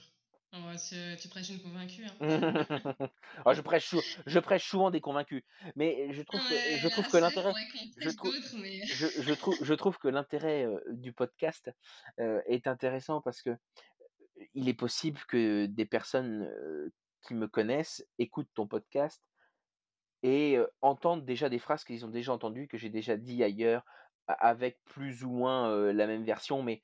[0.54, 0.74] Oh
[1.20, 2.15] tu prêches une convaincue, hein.
[3.46, 5.43] Ah, je prêche sou je prêche souvent des convaincus,
[5.76, 7.54] mais je trouve que je trouve l'intérêt
[7.98, 11.70] je trouve d'autres, mais je je trouve je trouve que l'intérêt, du podcast,
[12.17, 13.52] est intéressant parce que,
[14.54, 16.50] il est possible que des personnes,
[17.22, 19.22] qui me connaissent écoutent ton podcast
[20.24, 23.84] et entendent déjà des phrases qu'ils ont déjà entendues, que j'ai déjà dit ailleurs,
[24.28, 26.82] avec plus ou moins, la même version, mais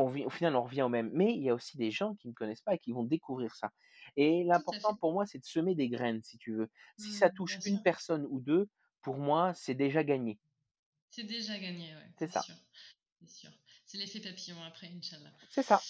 [0.00, 1.10] on au final, on revient au même.
[1.14, 3.54] Mais il y a aussi des gens qui ne connaissent pas et qui vont découvrir
[3.54, 3.70] ça
[4.16, 6.68] et l'important pour moi, c'est de semer des graines, si tu veux.
[6.96, 7.80] Si ça Mmh, touche une sûr.
[7.80, 8.68] personne ou 2,
[9.02, 10.38] pour moi, c'est déjà gagné.
[11.10, 12.46] C'est déjà gagné, ouais, C'est ça,
[13.20, 13.50] c'est sûr.
[13.86, 15.32] C'est l'effet papillon après, Inch'Allah.
[15.48, 15.84] c'est ça.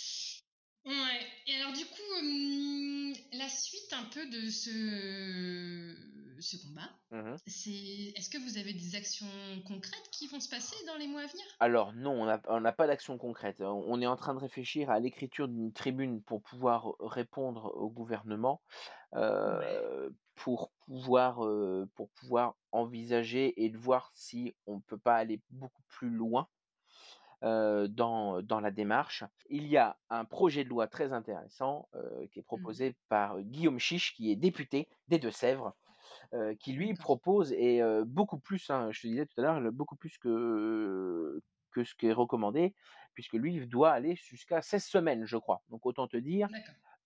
[0.85, 1.27] Ouais.
[1.47, 5.95] Et alors du coup, hum, la suite un peu de ce,
[6.41, 9.27] ce combat, Mmh c'est est-ce que vous avez des actions
[9.67, 11.45] concrètes qui vont se passer dans les mois à venir?
[11.59, 13.61] Alors non, on n'a pas d'action concrète.
[13.61, 18.63] On est en train de réfléchir à l'écriture d'une tribune pour pouvoir répondre au gouvernement,
[19.13, 19.81] Ouais.
[20.35, 21.41] pour pouvoir,
[21.95, 26.49] pour pouvoir envisager et de voir si on ne peut pas aller beaucoup plus loin,
[27.43, 29.25] dans, dans la démarche.
[29.49, 31.89] Il y a un projet de loi très intéressant,
[32.31, 32.81] qui est Mhm.
[32.83, 35.75] proposé par Guillaume Chiche, qui est député des Deux-Sèvres,
[36.59, 40.19] qui lui propose et beaucoup plus, hein, je te disais tout à l'heure, beaucoup plus
[40.19, 42.75] que que ce qui est recommandé,
[43.15, 45.63] puisque lui, il doit aller jusqu'à 16 semaines, je crois.
[45.69, 46.49] Donc autant te dire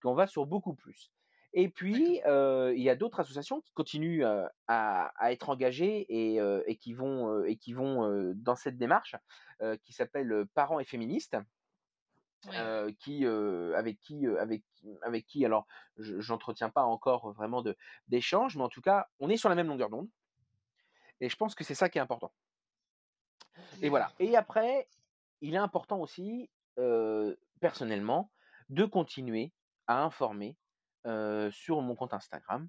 [0.03, 1.13] qu'on va sur beaucoup plus.
[1.55, 6.95] Et puis, il y a d'autres associations qui continuent, à à être engagées et qui
[6.95, 9.17] vont, heu et qui vont, heu, dans cette démarche,
[9.85, 11.37] qui s'appelle, Parents et féministes,
[12.47, 12.75] Ouais.
[13.01, 14.65] qui, avec qui, heu, avec
[15.03, 17.77] avec qui alors je j'entretiens pas encore vraiment de
[18.09, 20.09] d'échanges, mais en tout cas, on est sur la même longueur d'onde
[21.21, 22.33] et je pense que c'est ça qui est important.
[23.83, 24.13] Et voilà.
[24.19, 24.89] Et après,
[25.41, 26.51] il est important aussi,
[27.61, 28.33] personnellement,
[28.69, 29.53] de continuer
[29.87, 30.57] à informer,
[31.51, 32.69] sur mon compte Instagram,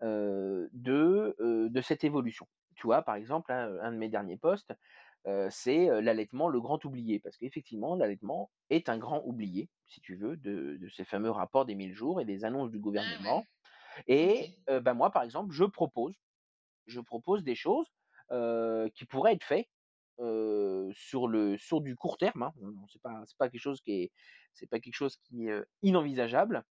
[0.00, 1.36] de,
[1.68, 2.46] de cette évolution.
[2.76, 3.02] Tu vois?
[3.02, 4.72] Par exemple, là, un de mes derniers posts,
[5.50, 7.20] c'est, l'allaitement, le grand oublié.
[7.20, 11.64] Parce qu'effectivement, l'allaitement est un grand oublié, si tu veux, de de ces fameux rapports
[11.64, 13.44] des 1000 jours et des annonces du Ah gouvernement.
[14.06, 16.14] Et bah, moi, par exemple, je propose
[16.86, 17.86] je propose des choses,
[18.94, 19.68] qui pourraient être faites,
[20.18, 22.52] sur le sur du court terme, hein.
[22.88, 24.12] C'est pas c'est pas quelque chose qui est
[24.54, 26.64] c'est pas quelque chose qui est, inenvisageable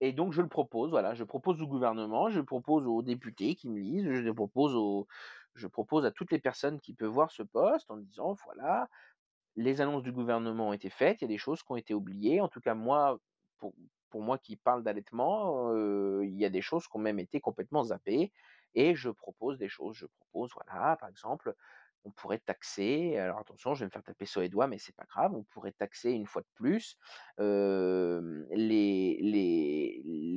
[0.00, 1.14] et donc je le propose, voilà.
[1.14, 5.06] Je propose au gouvernement, je propose aux députés qui me lisent, je propose
[5.54, 8.88] je propose à toutes les personnes qui peuvent voir ce post en disant: «Voilà,
[9.56, 11.94] les annonces du gouvernement ont été faites, il y a des choses qui ont été
[11.94, 12.40] oubliées.
[12.40, 13.20] En tout cas, moi,
[13.58, 13.74] pour
[14.10, 17.40] pour moi qui parle d'allaitement, heu, il y a des choses qui ont même été
[17.40, 18.32] complètement zappées
[18.74, 19.96] et je propose des choses.
[19.96, 21.54] Je propose, voilà, par exemple,
[22.04, 24.94] on pourrait taxer alors attention, je vais me faire taper sur les doigts, mais c'est
[24.94, 26.96] pas grave, on pourrait taxer une fois de plus,
[27.38, 29.18] les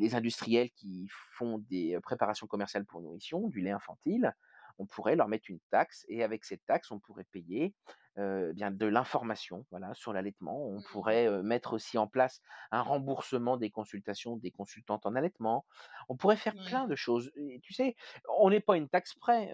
[0.01, 4.33] les industriels qui font des, préparations commerciales pour nourrition, du lait infantile.
[4.79, 7.75] On pourrait leur mettre une taxe et avec cette taxe, on pourrait payer
[8.17, 10.67] bien de l'information, voilà, sur l'allaitement.
[10.67, 10.83] On Mmh.
[10.91, 15.65] pourrait, mettre aussi en place un remboursement des consultations des consultantes en allaitement.
[16.09, 17.95] On pourrait faire plein de choses et tu sais,
[18.39, 19.51] on n'est pas une taxe près,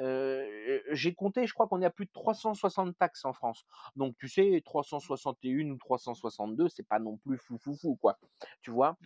[0.92, 3.66] j'ai compté, je crois qu'on est à plus de 360 taxes en France.
[3.96, 8.20] Donc tu sais, 361 ou 362, c'est pas non plus fou, fou, fou, quoi.
[8.62, 8.98] Tu vois?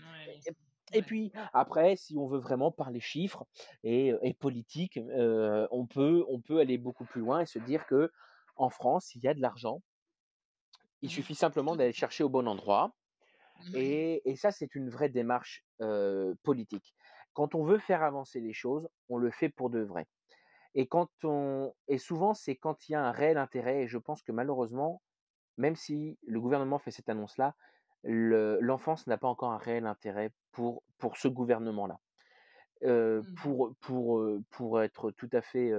[0.94, 3.46] Et, puis après, si on veut vraiment parler chiffres
[3.84, 5.00] et, et politique,
[5.72, 8.12] on peut on peut aller beaucoup plus loin et se dire que
[8.56, 9.82] en France, il y a de l'argent.
[11.02, 11.10] Il Mmh.
[11.10, 12.96] suffit simplement d'aller chercher au bon endroit.
[13.76, 15.66] Et, et ça, c'est une vraie démarche
[16.44, 16.96] politique.
[17.34, 20.08] Quand on veut faire avancer les choses, on le fait pour de vrai.
[20.74, 23.84] Et quand on et souvent, c'est quand il y a un réel intérêt.
[23.84, 25.02] Et je pense que malheureusement,
[25.58, 27.56] même si le gouvernement fait cette annonce-là,
[28.04, 32.00] l'enfance n'a pas encore un réel intérêt pour, pour ce gouvernement-là.
[32.84, 33.36] Mmh.
[33.36, 35.72] pour, pour, pour être tout à, fait,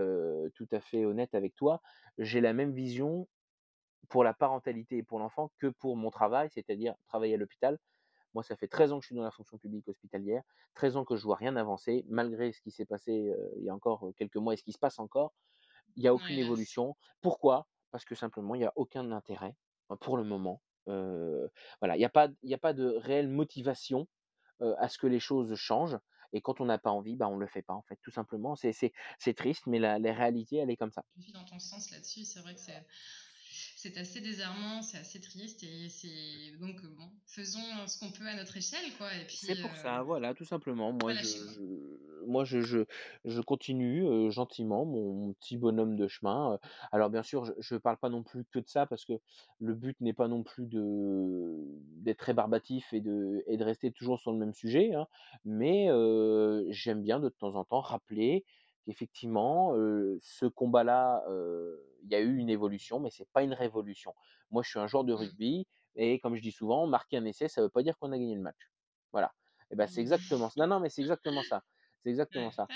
[0.55, 1.83] tout à fait honnête avec toi,
[2.19, 3.27] j'ai la même vision
[4.09, 7.79] pour la parentalité et pour l'enfant que pour mon travail, c'est-à-dire travailler à l'hôpital.
[8.35, 10.43] Moi, ça fait 13 ans que je suis dans la fonction publique hospitalière,
[10.75, 13.75] 13 ans que je vois rien avancer, malgré ce qui s'est passé il y a
[13.75, 15.33] encore quelques mois et ce qui se passe encore.
[15.97, 16.97] Il n'y a aucune évolution.
[17.21, 17.67] Pourquoi?
[17.91, 19.55] Parce que simplement, il n'y a aucun intérêt
[20.01, 20.63] pour le moment.
[20.87, 24.07] Voilà, il n'y a, pas, a pas de réelle motivation
[24.61, 25.99] à ce que les choses changent.
[26.33, 28.11] Et quand on n'a pas envie, bah, on ne le fait pas, en fait, tout
[28.11, 28.57] simplement.
[28.57, 31.05] C'est triste, mais la, la, réalité, elle est comme ça.
[31.35, 32.25] Dans ton sens là-dessus.
[32.25, 32.87] C'est vrai que c'est
[33.83, 38.37] c'est assez désarmant, c'est assez triste et c'est donc bon, faisons ce qu'on peut à
[38.37, 39.09] notre échelle quoi.
[39.21, 40.93] Et puis c'est pour euh, ça, voilà, tout simplement.
[40.93, 41.61] Moi, je, je,
[42.29, 42.85] moi, je, je,
[43.25, 46.61] je continue euh, gentiment mon, mon, petit bonhomme de chemin.
[46.93, 49.15] Alors bien sûr, je ne parle pas non plus que de ça parce que
[49.59, 51.57] le but n'est pas non plus de
[51.97, 54.95] d'être rébarbatif et de et de rester toujours sur le même sujet.
[54.95, 55.09] Hein,
[55.45, 58.45] mais euh, j'aime bien de temps en temps rappeler
[58.85, 61.25] qu'effectivement, euh, ce combat-là,
[62.03, 64.15] il y a eu une évolution, mais c'est pas une révolution.
[64.51, 67.49] Moi, je suis un joueur de rugby, et comme je dis souvent, marquer un essai,
[67.49, 68.71] ça ne veut pas dire qu'on a gagné le match.
[69.13, 69.33] Voilà.
[69.71, 70.61] Et ben, c'est exactement ça.
[70.61, 71.63] Non, non, mais c'est exactement ça.
[72.03, 72.67] C'est exactement ça.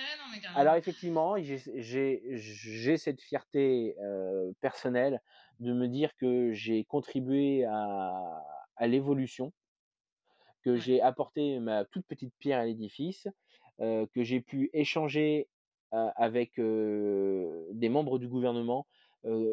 [0.55, 3.97] Alors, effectivement, j'ai cette fierté
[4.61, 5.21] personnelle
[5.59, 8.45] de me dire que j'ai contribué à,
[8.77, 9.53] à l'évolution,
[10.63, 13.27] que j'ai apporté ma toute petite pierre à l'édifice,
[13.79, 15.49] que j'ai pu échanger
[15.93, 18.87] avec des membres du gouvernement.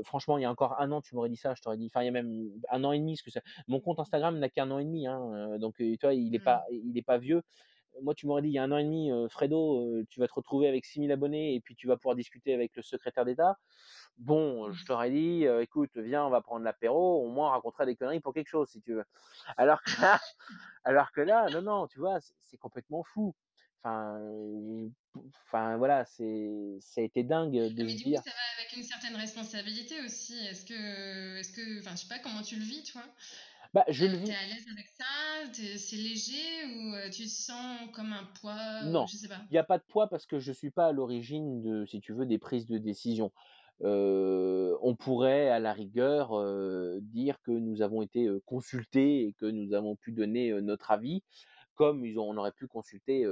[0.03, 2.01] franchement, il y a encore un an, tu m'aurais dit ça, je t'aurais dit, enfin,
[2.01, 4.49] il y a même un an et demi, parce que ça, mon compte Instagram n'a
[4.49, 6.43] qu'un an et demi, hein, donc toi, il n'est mmh.
[6.43, 7.43] pas, il est pas vieux.
[8.01, 10.33] Moi, tu m'aurais dit il y a un an et demi, Fredo, tu vas te
[10.33, 13.57] retrouver avec 6000 abonnés et puis tu vas pouvoir discuter avec le secrétaire d'État.
[14.17, 17.95] Bon, je t'aurais dit, écoute, viens, on va prendre l'apéro, au moins on racontera des
[17.95, 19.05] conneries pour quelque chose, si tu veux.
[19.57, 20.19] Alors que là,
[20.83, 23.35] alors que là non, non, tu vois, c'est complètement fou.
[23.85, 24.17] Enfin,
[25.45, 28.21] enfin voilà, c'est, ça a été dingue de mais se du dire.
[28.21, 30.37] Coup, ça va avec une certaine responsabilité aussi.
[30.45, 33.01] Est-ce que, est-ce que, enfin, je sais pas comment tu le vis, toi?
[33.73, 34.27] Bah, je le vis.
[34.27, 35.03] T'es à l'aise avec ça?
[35.77, 39.41] C'est léger ou tu sens comme un poids Non, je sais pas?
[39.49, 41.99] Il n'y a pas de poids parce que je suis pas à l'origine de, si
[41.99, 43.33] tu veux, des prises de décision.
[43.81, 49.47] Euh, on pourrait à la rigueur euh, dire que nous avons été consultés et que
[49.47, 51.23] nous avons pu donner notre avis,
[51.75, 53.25] comme ils ont, on aurait pu consulter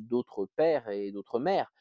[0.00, 1.72] d'autres pères et d'autres mères.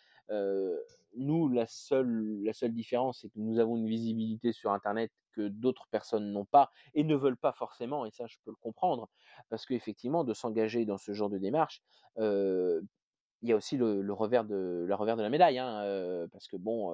[1.15, 5.47] nous, la seule, la seule différence, c'est que nous avons une visibilité sur Internet que
[5.47, 9.10] d'autres personnes n'ont pas et ne veulent pas forcément, et ça, je peux le comprendre,
[9.49, 11.82] parce qu'effectivement, de s'engager dans ce genre de démarche,
[12.17, 16.58] il y a aussi le, revers de, le revers de la médaille, hein, parce que
[16.58, 16.93] bon,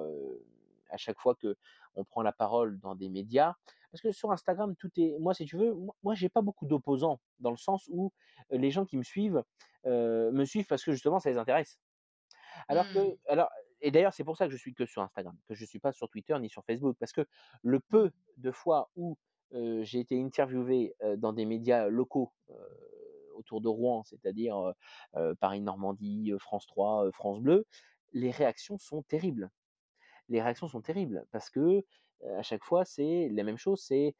[0.90, 1.56] à chaque fois que
[1.94, 3.54] on prend la parole dans des médias,
[3.90, 7.20] parce que sur Instagram, tout est, moi, si tu veux, moi, j'ai pas beaucoup d'opposants
[7.40, 8.12] dans le sens où
[8.50, 9.42] les gens qui me suivent
[9.86, 11.80] euh, me suivent parce que justement, ça les intéresse.
[12.68, 13.16] Alors que, Mmh.
[13.26, 13.48] alors,
[13.80, 15.92] et d'ailleurs, c'est pour ça que je suis que sur Instagram, que je suis pas
[15.92, 17.26] sur Twitter ni sur Facebook, parce que
[17.62, 19.16] le peu de fois où
[19.54, 22.32] euh, j'ai été interviewé euh, dans des médias locaux
[23.34, 24.74] autour de Rouen, c'est-à-dire
[25.40, 27.64] Paris Normandie, France 3, France Bleu,
[28.12, 29.50] les réactions sont terribles
[30.30, 31.84] les réactions sont terribles parce que
[32.36, 34.14] à chaque fois, c'est la même chose, c'est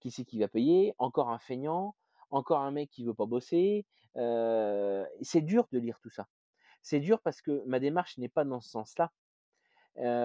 [0.00, 1.94] qui c'est qui va payer, encore un feignant,
[2.30, 3.86] encore un mec qui veut pas bosser.
[4.14, 6.28] c'est dur de lire tout ça.
[6.82, 9.12] C'est dur parce que ma démarche n'est pas dans ce sens-là.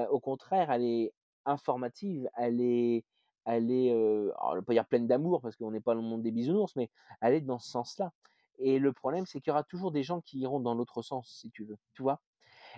[0.09, 1.13] au contraire, elle est
[1.45, 3.05] informative, elle est,
[3.45, 6.31] elle est, je pas dire pleine d'amour parce qu'on n'est pas dans le monde des
[6.31, 6.89] bisounours, mais
[7.21, 8.11] elle est dans ce sens-là.
[8.59, 11.29] Et le problème, c'est qu'il y aura toujours des gens qui iront dans l'autre sens,
[11.39, 11.77] si tu veux.
[11.93, 12.21] Tu vois?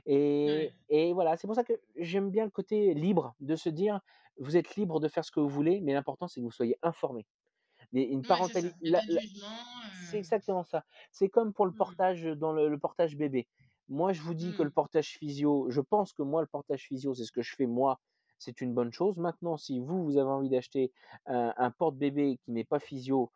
[0.05, 3.99] Et, et, voilà, c'est pour ça que j'aime bien le côté libre de se dire,
[4.37, 6.77] vous êtes libre de faire ce que vous voulez, mais l'important c'est que vous soyez
[6.81, 7.25] informé.
[7.93, 8.73] Une parentalité,
[10.09, 10.85] c'est exactement ça.
[11.11, 13.47] C'est comme pour le portage dans le, le, portage bébé.
[13.89, 17.13] Moi, je vous dis que le portage physio, je pense que moi, le portage physio,
[17.13, 17.99] c'est ce que je fais moi,
[18.37, 19.17] c'est une bonne chose.
[19.17, 20.93] Maintenant, si vous, vous avez envie d'acheter
[21.25, 23.31] un un porte-bébé qui n'est pas physio,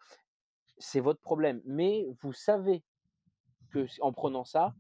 [0.78, 1.62] c'est votre problème.
[1.66, 2.82] Mais vous savez
[3.72, 4.74] que en prenant ça,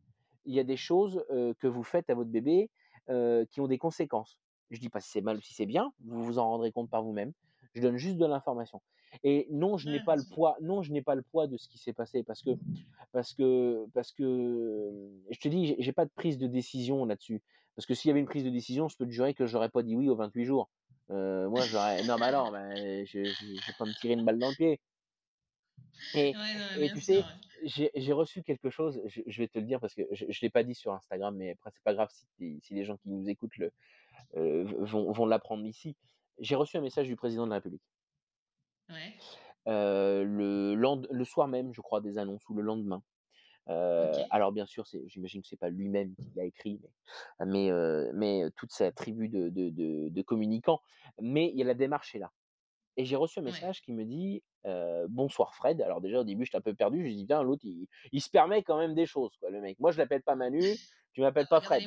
[0.46, 2.70] il y a des choses, que vous faites à votre bébé,
[3.08, 4.40] qui ont des conséquences.
[4.72, 6.90] Je dis pas si c'est mal ou si c'est bien, vous vous en rendrez compte
[6.90, 7.34] par vous-même.
[7.74, 8.82] Je donne juste de l'information
[9.24, 11.58] et non, je n'ai Ouais, pas le poids non, je n'ai pas le poids de
[11.58, 12.52] ce qui s'est passé parce que
[13.12, 14.92] parce que parce que,
[15.30, 17.42] je te dis, j'ai pas de prise de décision là-dessus.
[17.76, 19.70] Parce que s'il y avait une prise de décision, je peux te jurer que j'aurais
[19.70, 20.70] pas dit oui aux 28 jours.
[21.10, 24.40] Moi j'aurais non, bah, non, bah, je je je vais pas me tirer une balle
[24.40, 24.80] dans le pied.
[26.14, 27.40] Et Ouais, non, mais et bien tu sûr, sais, ouais.
[27.64, 30.50] j'ai reçu quelque chose, je je vais te le dire parce que je je l'ai
[30.50, 33.58] pas dit sur Instagram, mais après c'est pas grave si les gens qui nous écoutent
[33.58, 33.72] le,
[34.38, 35.98] heu, vont vont l'apprendre ici.
[36.40, 37.84] J'ai reçu un message du président de la République,
[38.90, 39.16] Ouais,
[39.68, 43.04] heu, le soir même, je crois, des annonces ou le lendemain.
[44.00, 44.26] OK.
[44.30, 46.80] alors bien sûr, j'imagine que c'est pas lui-même qui l'a écrit,
[47.40, 50.82] mais mais heu, mais toute sa tribu de de de de communicants,
[51.22, 52.32] mais il y a la démarche est là.
[52.98, 53.66] Et j'ai reçu un Ouais.
[53.66, 55.82] message qui me dit, heu: «Bonsoir Fred».
[55.82, 58.30] Alors déjà au début j'étais un peu perdu, je dis: «Putain l'autre il il se
[58.30, 59.80] permet quand même des choses quoi le mec».
[59.80, 60.80] Moi je l'appelle pas Manu,
[61.14, 61.86] tu m'appelles pas garder Fred.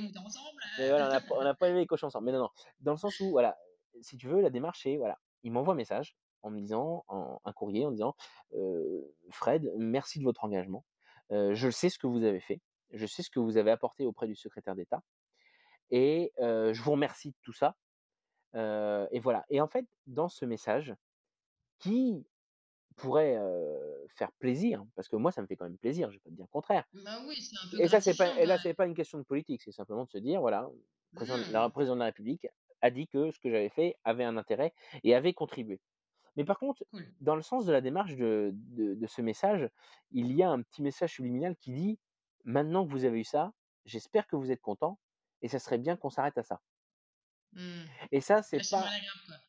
[0.79, 2.27] Mais voilà, on a pas on a pas élevé les cochons ensemble.
[2.27, 3.57] Mais non, non, dans le sens où voilà,
[4.01, 7.41] si tu veux la démarche c'est voilà, il m'envoie un message en me disant en
[7.45, 8.14] un courrier en disant,
[8.55, 10.85] heu: «Fred, merci de votre engagement.
[11.33, 12.61] Heu, je sais ce que vous avez fait,
[12.93, 15.03] je sais ce que vous avez apporté auprès du secrétaire d'État
[15.91, 17.77] et je vous remercie de tout ça».
[18.55, 20.95] Et voilà et en fait dans ce message
[21.81, 22.27] qui
[22.98, 23.38] pourrait,
[24.16, 26.34] faire plaisir, parce que moi ça me fait quand même plaisir, je vais pas te
[26.34, 26.84] dire le contraire.
[26.92, 29.18] Bah, oui, c'est un peu Et ça c'est pas et là c'est pas une question
[29.18, 30.68] de politique, c'est simplement de se dire voilà,
[31.48, 31.70] la Mmh.
[31.70, 32.46] président de la République
[32.80, 34.72] a dit que ce que j'avais fait avait un intérêt
[35.04, 35.80] et avait contribué.
[36.37, 37.14] Mais par contre, Cool.
[37.20, 39.68] dans le sens de la démarche de de de ce message,
[40.12, 42.00] il y a un petit message subliminal qui dit:
[42.44, 43.52] «Maintenant que vous avez eu ça,
[43.87, 44.98] j'espère que vous êtes content
[45.42, 46.61] et ça serait bien qu'on s'arrête à ça».
[47.59, 47.83] Mmh.
[48.12, 48.85] Et ça c'est pas.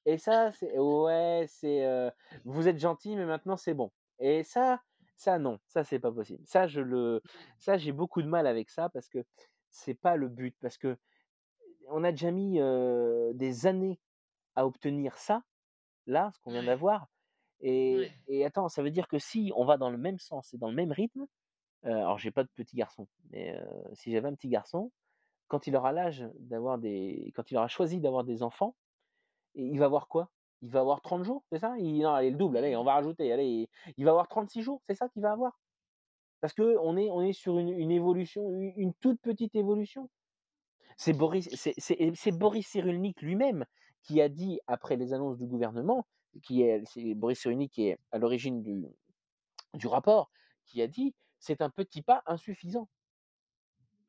[0.06, 2.12] Et ça, c'est ouais, c'est,
[2.44, 3.92] vous êtes gentil, mais maintenant c'est bon.
[4.20, 4.82] Et ça
[5.16, 6.44] ça non, ça c'est pas possible.
[6.46, 7.22] Ça je le
[7.58, 9.24] ça j'ai beaucoup de mal avec ça parce que
[9.70, 10.56] c'est pas le but.
[10.62, 10.98] Parce que
[11.90, 12.60] on a déjà mis,
[13.36, 14.00] des années
[14.56, 15.44] à obtenir ça,
[16.08, 17.08] là, ce qu'on vient d'avoir
[17.62, 18.12] et ouais.
[18.28, 20.70] et attends, ça veut dire que si on va dans le même sens et dans
[20.70, 21.26] le même rythme,
[21.84, 23.60] alors j'ai pas de petit garçon, mais
[23.94, 24.92] si j'avais un petit garçon,
[25.50, 28.76] quand il aura l'âge d'avoir des quand il aura choisi d'avoir des enfants,
[29.56, 30.32] il va avoir quoi?
[30.62, 31.76] Il va avoir 30 jours, c'est ça?
[31.80, 34.82] Il non, allez, le double, allez, on va rajouter, allez, il va avoir 36 jours,
[34.88, 35.60] c'est ça qu'il va avoir?
[36.42, 36.54] Parce
[36.98, 40.10] est on est sur une évolution, une toute petite évolution.
[40.98, 43.66] C'est Boris c'est Boris Cyrulnik lui-même
[44.04, 46.06] qui a dit après les annonces du gouvernement,
[46.44, 48.62] qui est c'est Boris Cyrulnik qui est à l'origine
[49.74, 50.32] du rapport,
[50.66, 52.88] qui a dit: «C'est un petit pas insuffisant».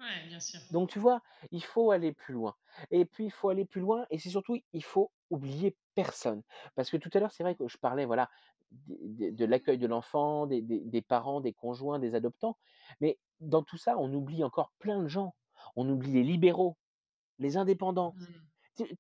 [0.00, 0.60] Ouais, bien sûr.
[0.70, 2.56] Donc tu vois, il faut aller plus loin
[2.90, 6.42] et puis il faut aller plus loin et c'est surtout, il faut oublier personne.
[6.76, 8.30] Parce que tout à l'heure, c'est vrai que je parlais, voilà,
[8.70, 12.56] de l'accueil de l'enfant, des des des parents, des conjoints, des adoptants,
[13.00, 15.34] mais dans tout ça, on oublie encore plein de gens.
[15.76, 16.78] On oublie les libéraux,
[17.38, 18.40] les indépendants, Mmh.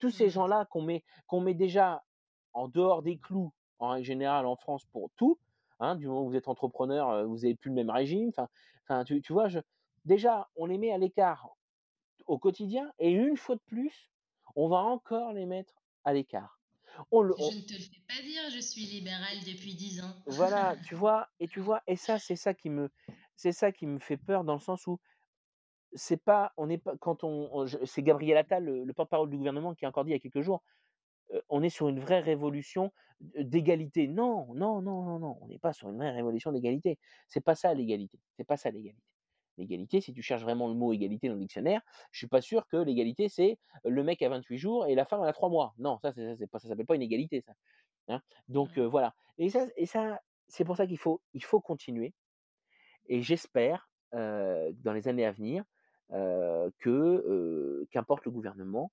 [0.00, 0.30] tous ces Mmh.
[0.30, 2.04] gens-là qu'on met qu'on met déjà
[2.52, 5.38] en dehors des clous, en règle générale en France pour tout,
[5.78, 8.30] hein, du moment où vous êtes entrepreneur, heu, vous avez plus le même régime,
[8.88, 9.48] enfin tu tu vois?
[9.48, 9.60] Je
[10.04, 11.48] déjà, on les met à l'écart
[12.26, 14.10] au quotidien et une fois de plus,
[14.56, 16.60] on va encore les mettre à l'écart.
[17.10, 20.14] On le Je ne te le fais pas dire, je suis libérale depuis 10 ans.
[20.26, 21.28] voilà, tu vois?
[21.38, 21.82] Et tu vois?
[21.86, 22.90] Et ça, c'est ça qui me
[23.36, 25.00] c'est ça qui me fait peur dans le sens où
[25.94, 29.74] c'est pas on n'est pas quand on c'est Gabriel Attal, le le porte-parole du gouvernement
[29.74, 30.62] qui a encore dit il y a quelques jours,
[31.48, 34.08] «On est sur une vraie révolution, d'égalité».
[34.08, 36.98] Non, non, non, non, non, on n'est pas sur une vraie révolution d'égalité.
[37.28, 39.02] C'est pas ça l'égalité, c'est pas ça l'égalité.
[39.58, 41.82] L'égalité, si tu cherches vraiment le mot égalité dans le dictionnaire,
[42.12, 45.22] je suis pas sûr que l'égalité, c'est le mec a 28 jours et la femme
[45.22, 45.74] a 3 mois.
[45.78, 47.52] Non, ça c'est ça ça s'appelle pas une égalité ça,
[48.08, 48.22] hein.
[48.48, 48.80] Donc Mmh.
[48.80, 52.14] voilà et ça et ça, c'est pour ça qu'il faut il faut continuer
[53.08, 55.64] et j'espère, dans les années à venir,
[56.10, 58.92] que, qu'importe le gouvernement,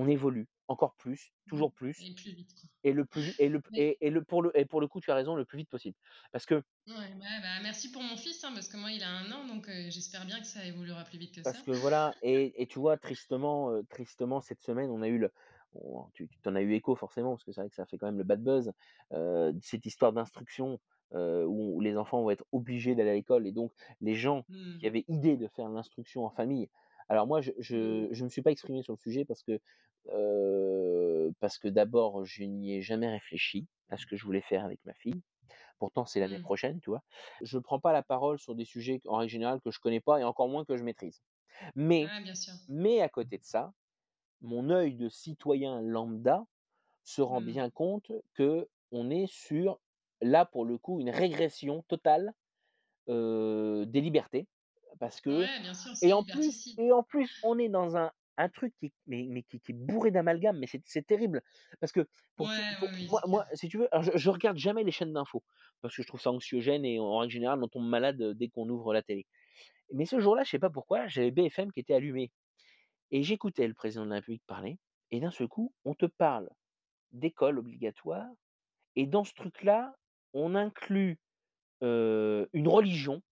[0.00, 2.70] on évolue encore plus, Ouais, toujours plus aller plus vite, quoi.
[2.84, 5.10] et le plus et le et et le pour le et pour le coup, tu
[5.10, 5.96] as raison, le plus vite possible.
[6.32, 9.08] Parce que ouais, bah bah, merci pour mon fils, hein, parce que moi, il a
[9.10, 11.62] un an, donc j'espère bien que ça évoluera plus vite que Parce ça.
[11.62, 15.32] que voilà et et tu vois tristement, tristement cette semaine on a eu le
[16.14, 18.06] tu tu en as eu écho forcément parce que c'est vrai que ça fait quand
[18.06, 18.72] même le bad buzz,
[19.62, 20.80] cette histoire d'instruction,
[21.12, 24.44] où les enfants vont être obligés d'aller à l'école et donc les gens
[24.78, 24.88] qui Mmh.
[24.88, 26.68] avaient idée de faire l'instruction en famille.
[27.10, 28.06] Alors moi je Mmh.
[28.08, 29.60] je je me suis pas exprimé sur le sujet parce que,
[31.40, 34.80] parce que d'abord je n'y ai jamais réfléchi à ce que je voulais faire avec
[34.84, 35.22] ma fille.
[35.78, 36.40] Pourtant c'est l'année Mmh.
[36.40, 37.02] prochaine, tu vois?
[37.42, 40.20] Je prends pas la parole sur des sujets en règle générale que je connais pas
[40.20, 41.22] et encore moins que je maîtrise.
[41.76, 42.54] Mais Ah bien sûr.
[42.68, 43.74] mais à côté de ça,
[44.42, 46.46] mon œil de citoyen lambda
[47.04, 47.42] se rend Mmh.
[47.42, 49.80] bien compte qu'on est sur,
[50.22, 52.34] là, pour le coup, une régression totale,
[53.86, 54.48] des libertés.
[55.00, 57.96] Parce que Ouais, bien sûr, c'est et en plus et en plus, on est dans
[57.98, 61.42] un un truc qui mais mais qui qui est bourré d'amalgame, mais c'est c'est terrible.
[61.80, 64.30] Parce que Ouais, pour tout ouais, pour oui, moi moi, si tu veux, je je
[64.30, 65.44] regarde jamais les chaînes d'infos,
[65.82, 68.68] parce que je trouve ça anxiogène et en règle générale, on tombe malade, dès qu'on
[68.70, 69.26] ouvre la télé.
[69.92, 72.32] Mais ce jour-là, je sais pas pourquoi, j'avais BFM qui était allumé
[73.10, 74.78] et j'écoutais le président de la République parler
[75.10, 76.50] et d'un seul coup, on te parle
[77.12, 78.28] d'école obligatoire
[78.96, 79.96] et dans ce truc-là,
[80.34, 81.20] on inclut,
[81.82, 83.22] une religion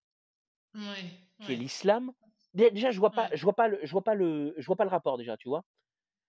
[0.73, 2.11] Ouais, qui est l'islam.
[2.53, 4.75] Dé déjà, je vois pas je vois pas le je vois pas le je vois
[4.77, 5.65] pas le rapport déjà, tu vois?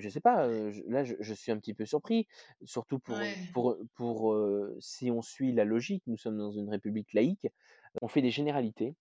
[0.00, 2.26] Je sais pas, je là, je je suis un petit peu surpris,
[2.64, 4.36] surtout pour, ouais, pour, pour,
[4.80, 7.48] si on suit la logique, nous sommes dans une république laïque,
[8.02, 8.96] on fait des généralités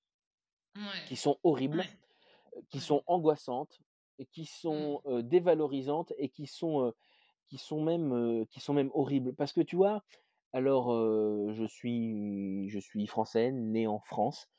[0.76, 1.88] ouais, qui sont horribles,
[2.70, 3.80] qui sont angoissantes
[4.20, 6.94] et qui sont, dévalorisantes et qui sont,
[7.50, 9.36] qui sont même, qui sont même horribles.
[9.36, 10.04] Parce que tu vois,
[10.54, 10.92] alors,
[11.54, 14.50] je suis je suis français, né en France,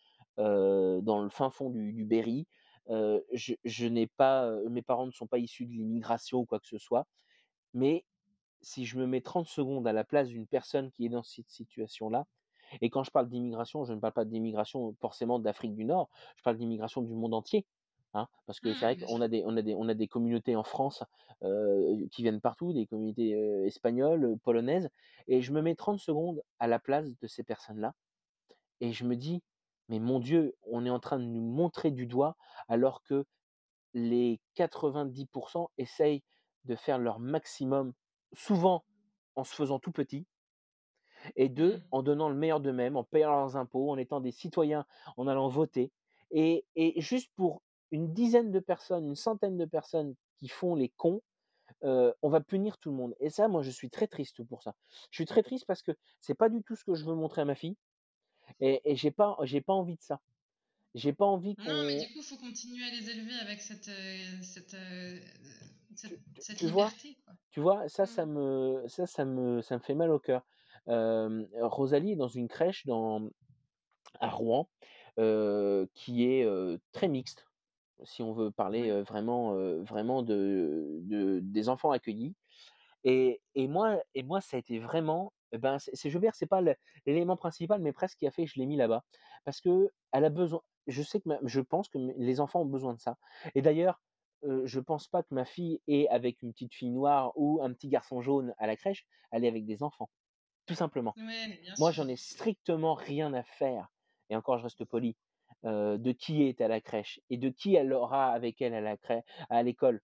[0.41, 2.47] dans le fin fond du du Berry.
[2.89, 6.67] Je je n'ai pas, mes parents ne sont pas issus de l'immigration ou quoi que
[6.69, 7.07] ce soit,
[7.75, 8.07] mais
[8.63, 11.51] si je me mets 30 secondes à la place d'une personne qui est dans cette
[11.51, 12.27] situation-là,
[12.83, 16.43] et quand je parle d'immigration, je ne parle pas d'immigration forcément d'Afrique du Nord, je
[16.45, 17.67] parle d'immigration du monde entier.
[18.15, 19.95] Hein, parce que c'est Mmh, vrai bien qu'on a des, on a des, on a
[19.95, 21.05] des communautés en France
[21.45, 24.91] euh, qui viennent partout, des communautés euh, espagnoles, polonaises,
[25.29, 27.95] et je me mets 30 secondes à la place de ces personnes-là,
[28.81, 29.43] et je me dis,
[29.91, 32.37] mais mon Dieu, on est en train de nous montrer du doigt
[32.69, 33.27] alors que
[33.93, 36.23] les 90% essayent
[36.65, 37.93] de faire leur maximum,
[38.33, 38.85] souvent
[39.35, 40.27] en se faisant tout petit,
[41.37, 41.83] et deux, Mmh.
[41.91, 44.87] en donnant le meilleur d'eux-mêmes, en payant leurs impôts, en étant des citoyens,
[45.17, 45.93] en allant voter.
[46.31, 50.89] Et, et juste pour une dizaine de personnes, une centaine de personnes qui font les
[50.91, 51.21] cons,
[51.85, 53.15] euh, on va punir tout le monde.
[53.21, 54.75] Et ça, moi, je suis très triste pour ça.
[55.11, 57.43] Je suis très triste parce que c'est pas du tout ce que je veux montrer
[57.43, 57.77] à ma fille,
[58.61, 60.21] et, et j'ai pas, j'ai pas envie de ça.
[60.95, 63.61] J'ai pas envie Non, mais qu'on, du coup, il faut continuer à les élever avec
[63.61, 65.21] cette, heu, cette, heu,
[65.95, 67.35] cette tu, tu- cette tu vois, quoi.
[67.51, 67.89] Tu vois?
[67.89, 68.07] Ça, Mmh.
[68.07, 70.47] ça me ça ça me ça me fait mal au cœur.
[70.87, 73.31] Rosalie est dans une crèche dans
[74.21, 74.71] à Rouen,
[75.95, 76.47] qui est,
[76.93, 77.49] très mixte,
[78.05, 82.37] si on veut parler, vraiment, vraiment de de des enfants accueillis
[83.05, 86.35] et et moi et moi ça a été vraiment, ben, c'est c'est je veux dire,
[86.35, 86.61] c'est pas
[87.07, 89.05] l'élément principal, mais presque qui a fait que je l'ai mis là-bas.
[89.45, 92.95] Parce qu'elle a besoin je sais que ma je pense que les enfants ont besoin
[92.95, 93.17] de ça
[93.55, 94.01] et d'ailleurs,
[94.45, 97.73] heu, je pense pas que ma fille est avec une petite fille noire ou un
[97.73, 100.11] petit garçon jaune à la crèche, elle est avec des enfants,
[100.67, 101.17] tout simplement.
[101.17, 103.89] Ouais, Moi, j'en ai strictement rien à faire
[104.31, 105.17] et encore je reste poli,
[105.65, 108.97] de qui est à la crèche et de qui elle aura avec elle à la
[108.97, 110.03] crè à l'école.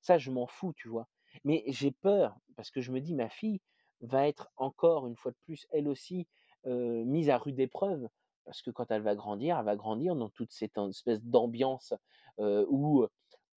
[0.00, 1.08] Ça, je m'en fous, tu vois?
[1.44, 3.60] Mais j'ai peur parce que je me dis: «Ma fille
[4.00, 6.26] va être encore une fois de plus, elle aussi,
[6.64, 8.08] mise à rude épreuve».
[8.44, 11.94] Parce que quand elle va grandir, elle va grandir dans toute cette espèce d'ambiance,
[12.38, 13.06] où,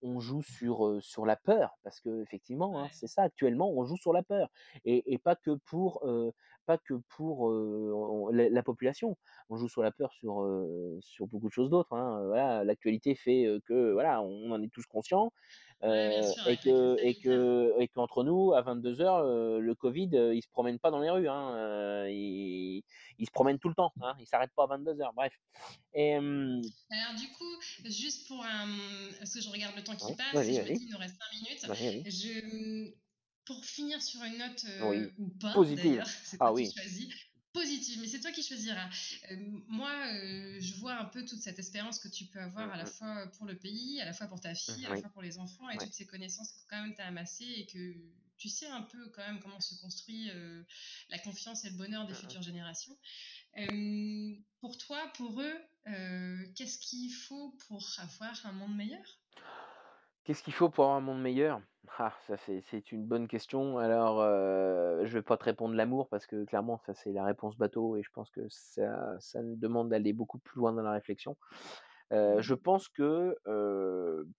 [0.01, 1.77] on joue sur, la peur.
[1.83, 2.89] Parce qu'effectivement, hein, Ouais.
[2.91, 4.49] c'est ça actuellement, on joue sur la peur
[4.85, 6.03] et et pas que pour,
[6.69, 9.17] pas que pour, on la la population.
[9.49, 10.33] On joue sur la peur sur,
[11.01, 12.63] sur beaucoup de choses d'autres, hein, voilà.
[12.63, 15.31] L'actualité fait, que voilà, on en est tous conscients.
[15.87, 18.61] Ouais, bien Heu sûr, et avec la crise que et que et qu'entre nous, à
[18.61, 22.83] 22:00, heu, le Covid, il se promène pas dans les rues, hein, il
[23.17, 25.33] il se promène tout le temps, hein, il s'arrête pas à 22:00, bref
[25.93, 26.19] et
[26.91, 27.45] Alors du coup,
[27.85, 28.67] juste pour un,
[29.19, 30.85] parce que je regarde le temps qui ouais, passe et vas-y, je me dis vas-y,
[30.85, 31.65] il nous reste 5 minutes.
[31.67, 32.05] vas-y, vas-y.
[32.05, 32.93] Je,
[33.49, 36.03] pour finir sur une note euh, Oui, ou pas positive.
[36.23, 36.71] c'est Ah oui.
[36.71, 37.07] choisis,
[37.51, 38.87] positive, mais c'est toi qui choisiras.
[39.31, 39.37] Euh,
[39.67, 42.83] moi, euh, je vois un peu toute cette espérance que tu peux avoir à la
[42.83, 42.87] mh.
[42.89, 45.39] fois pour le pays, à la fois pour ta fille, à la fois pour les
[45.39, 45.83] enfants et ouais.
[45.83, 47.95] toutes ces connaissances que quand même tu as amassées et que
[48.37, 50.29] tu sais un peu quand même comment se construit
[51.09, 52.21] la confiance et le bonheur des Mmh mh.
[52.21, 52.95] futures générations.
[54.61, 55.57] Pour toi, pour eux,
[56.53, 59.19] qu'est-ce qu'il faut pour avoir un monde meilleur?
[60.23, 61.61] Qu'est-ce qu'il faut pour avoir un monde meilleur?
[62.01, 63.77] Ah, ça c'est une bonne question.
[63.77, 64.21] Alors,
[65.05, 68.03] je vais pas te répondre l'amour parce que clairement ça c'est la réponse bateau et
[68.03, 71.35] je pense que ça ça nous demande d'aller beaucoup plus loin dans la réflexion.
[72.13, 73.37] Heu, je pense que,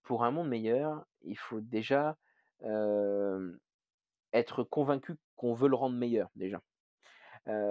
[0.03, 2.19] pour un monde meilleur, il faut déjà,
[4.33, 6.63] être convaincu qu'on veut le rendre meilleur déjà.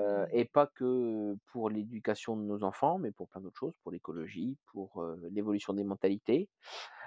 [0.05, 0.29] Mhm.
[0.31, 4.57] et pas que pour l'éducation de nos enfants, mais pour plein d'autres choses, pour l'écologie,
[4.67, 6.49] pour, l'évolution des mentalités,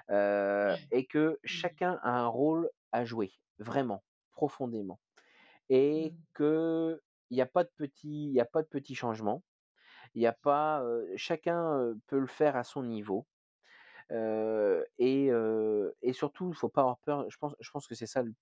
[0.09, 1.43] et que Oui.
[1.43, 4.99] chacun a un rôle à jouer, vraiment, profondément
[5.69, 6.23] et Mhm.
[6.35, 6.99] qu'il
[7.31, 9.43] y a pas de petits il a pas de petits changements.
[10.15, 10.83] Il a pas,
[11.17, 13.27] chacun, peut le faire à son niveau.
[14.97, 15.29] et,
[16.01, 17.29] et surtout, il ne faut pas avoir peur.
[17.29, 18.33] Je pense, je pense que c'est ça le,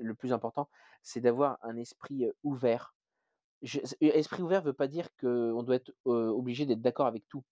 [0.00, 0.70] le plus important,
[1.02, 2.95] c'est d'avoir un esprit ouvert.
[3.62, 7.44] Esprit ouvert ne veut pas dire qu'on doit être obligé d'être d'accord avec tout,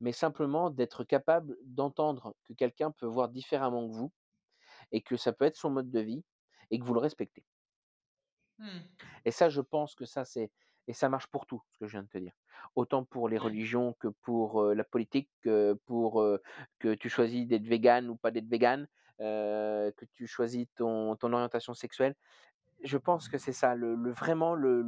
[0.00, 4.12] mais simplement d'être capable d'entendre que quelqu'un peut voir différemment que vous
[4.92, 6.24] et que ça peut être son mode de vie
[6.70, 7.44] et que vous le respectez.
[8.58, 8.78] Mmh.
[9.24, 10.50] Et ça, je pense que ça, c'est.
[10.88, 12.32] Et ça marche pour tout, ce que je viens de te dire.
[12.76, 16.24] Autant pour les religions que pour la politique, que pour
[16.78, 18.86] que tu choisis d'être vegan ou pas d'être vegan,
[19.18, 22.14] que tu choisis ton, ton orientation sexuelle.
[22.86, 24.82] Je pense que c'est ça, le, vraiment le,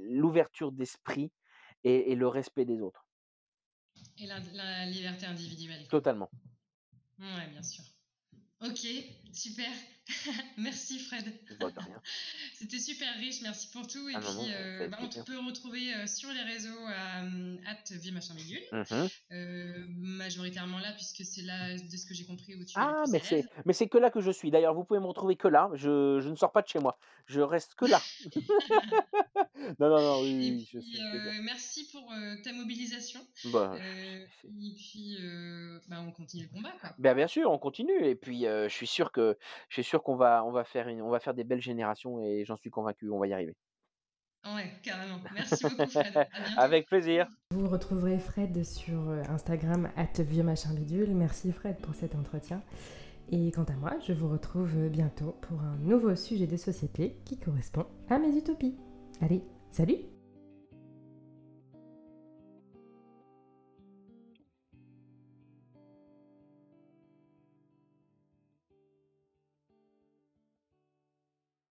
[0.00, 1.30] l'ouverture d'esprit
[1.84, 3.06] et, le respect des autres.
[4.18, 5.86] Et la, liberté individuelle.
[5.88, 6.30] Totalement.
[7.18, 7.84] Oui, bien sûr.
[8.60, 8.86] Ok,
[9.32, 9.70] super.
[10.56, 11.32] merci Fred.
[12.54, 14.08] C'était super riche, merci pour tout.
[14.08, 18.12] Et ah puis, euh, bah, on peut retrouver euh, sur les réseaux euh, at Vie
[18.12, 22.74] Machin mmh euh, majoritairement là, puisque c'est là, de ce que j'ai compris, où tu
[22.76, 24.50] Ah, mais c'est, mais c'est que là que je suis.
[24.50, 25.70] D'ailleurs, vous pouvez me retrouver que là.
[25.74, 26.98] Je, je ne sors pas de chez moi.
[27.26, 28.00] Je reste que là.
[29.78, 31.40] non, non, non, oui, je sais.
[31.42, 33.20] merci pour ta mobilisation.
[33.46, 35.18] Bah, et puis,
[35.88, 36.72] bah, on continue le combat.
[36.80, 36.90] Quoi.
[36.98, 38.06] Ben, bien sûr, on continue.
[38.06, 39.36] Et puis, je suis sûr que
[39.68, 42.44] je suis sûr qu'on va, on va, faire on va faire des belles générations et
[42.44, 43.56] j'en suis convaincu, on va y arriver.
[44.44, 45.18] Ouais, carrément.
[45.34, 46.26] Merci beaucoup, Fred.
[46.56, 47.26] Avec plaisir.
[47.50, 51.14] Vous retrouverez Fred sur euh, Instagram, vieux machin bidule.
[51.14, 52.62] Merci, Fred, pour cet entretien.
[53.30, 57.38] Et quant à moi, je vous retrouve bientôt pour un nouveau sujet de société qui
[57.38, 58.76] correspond à mes utopies.
[59.20, 60.17] Allez, salut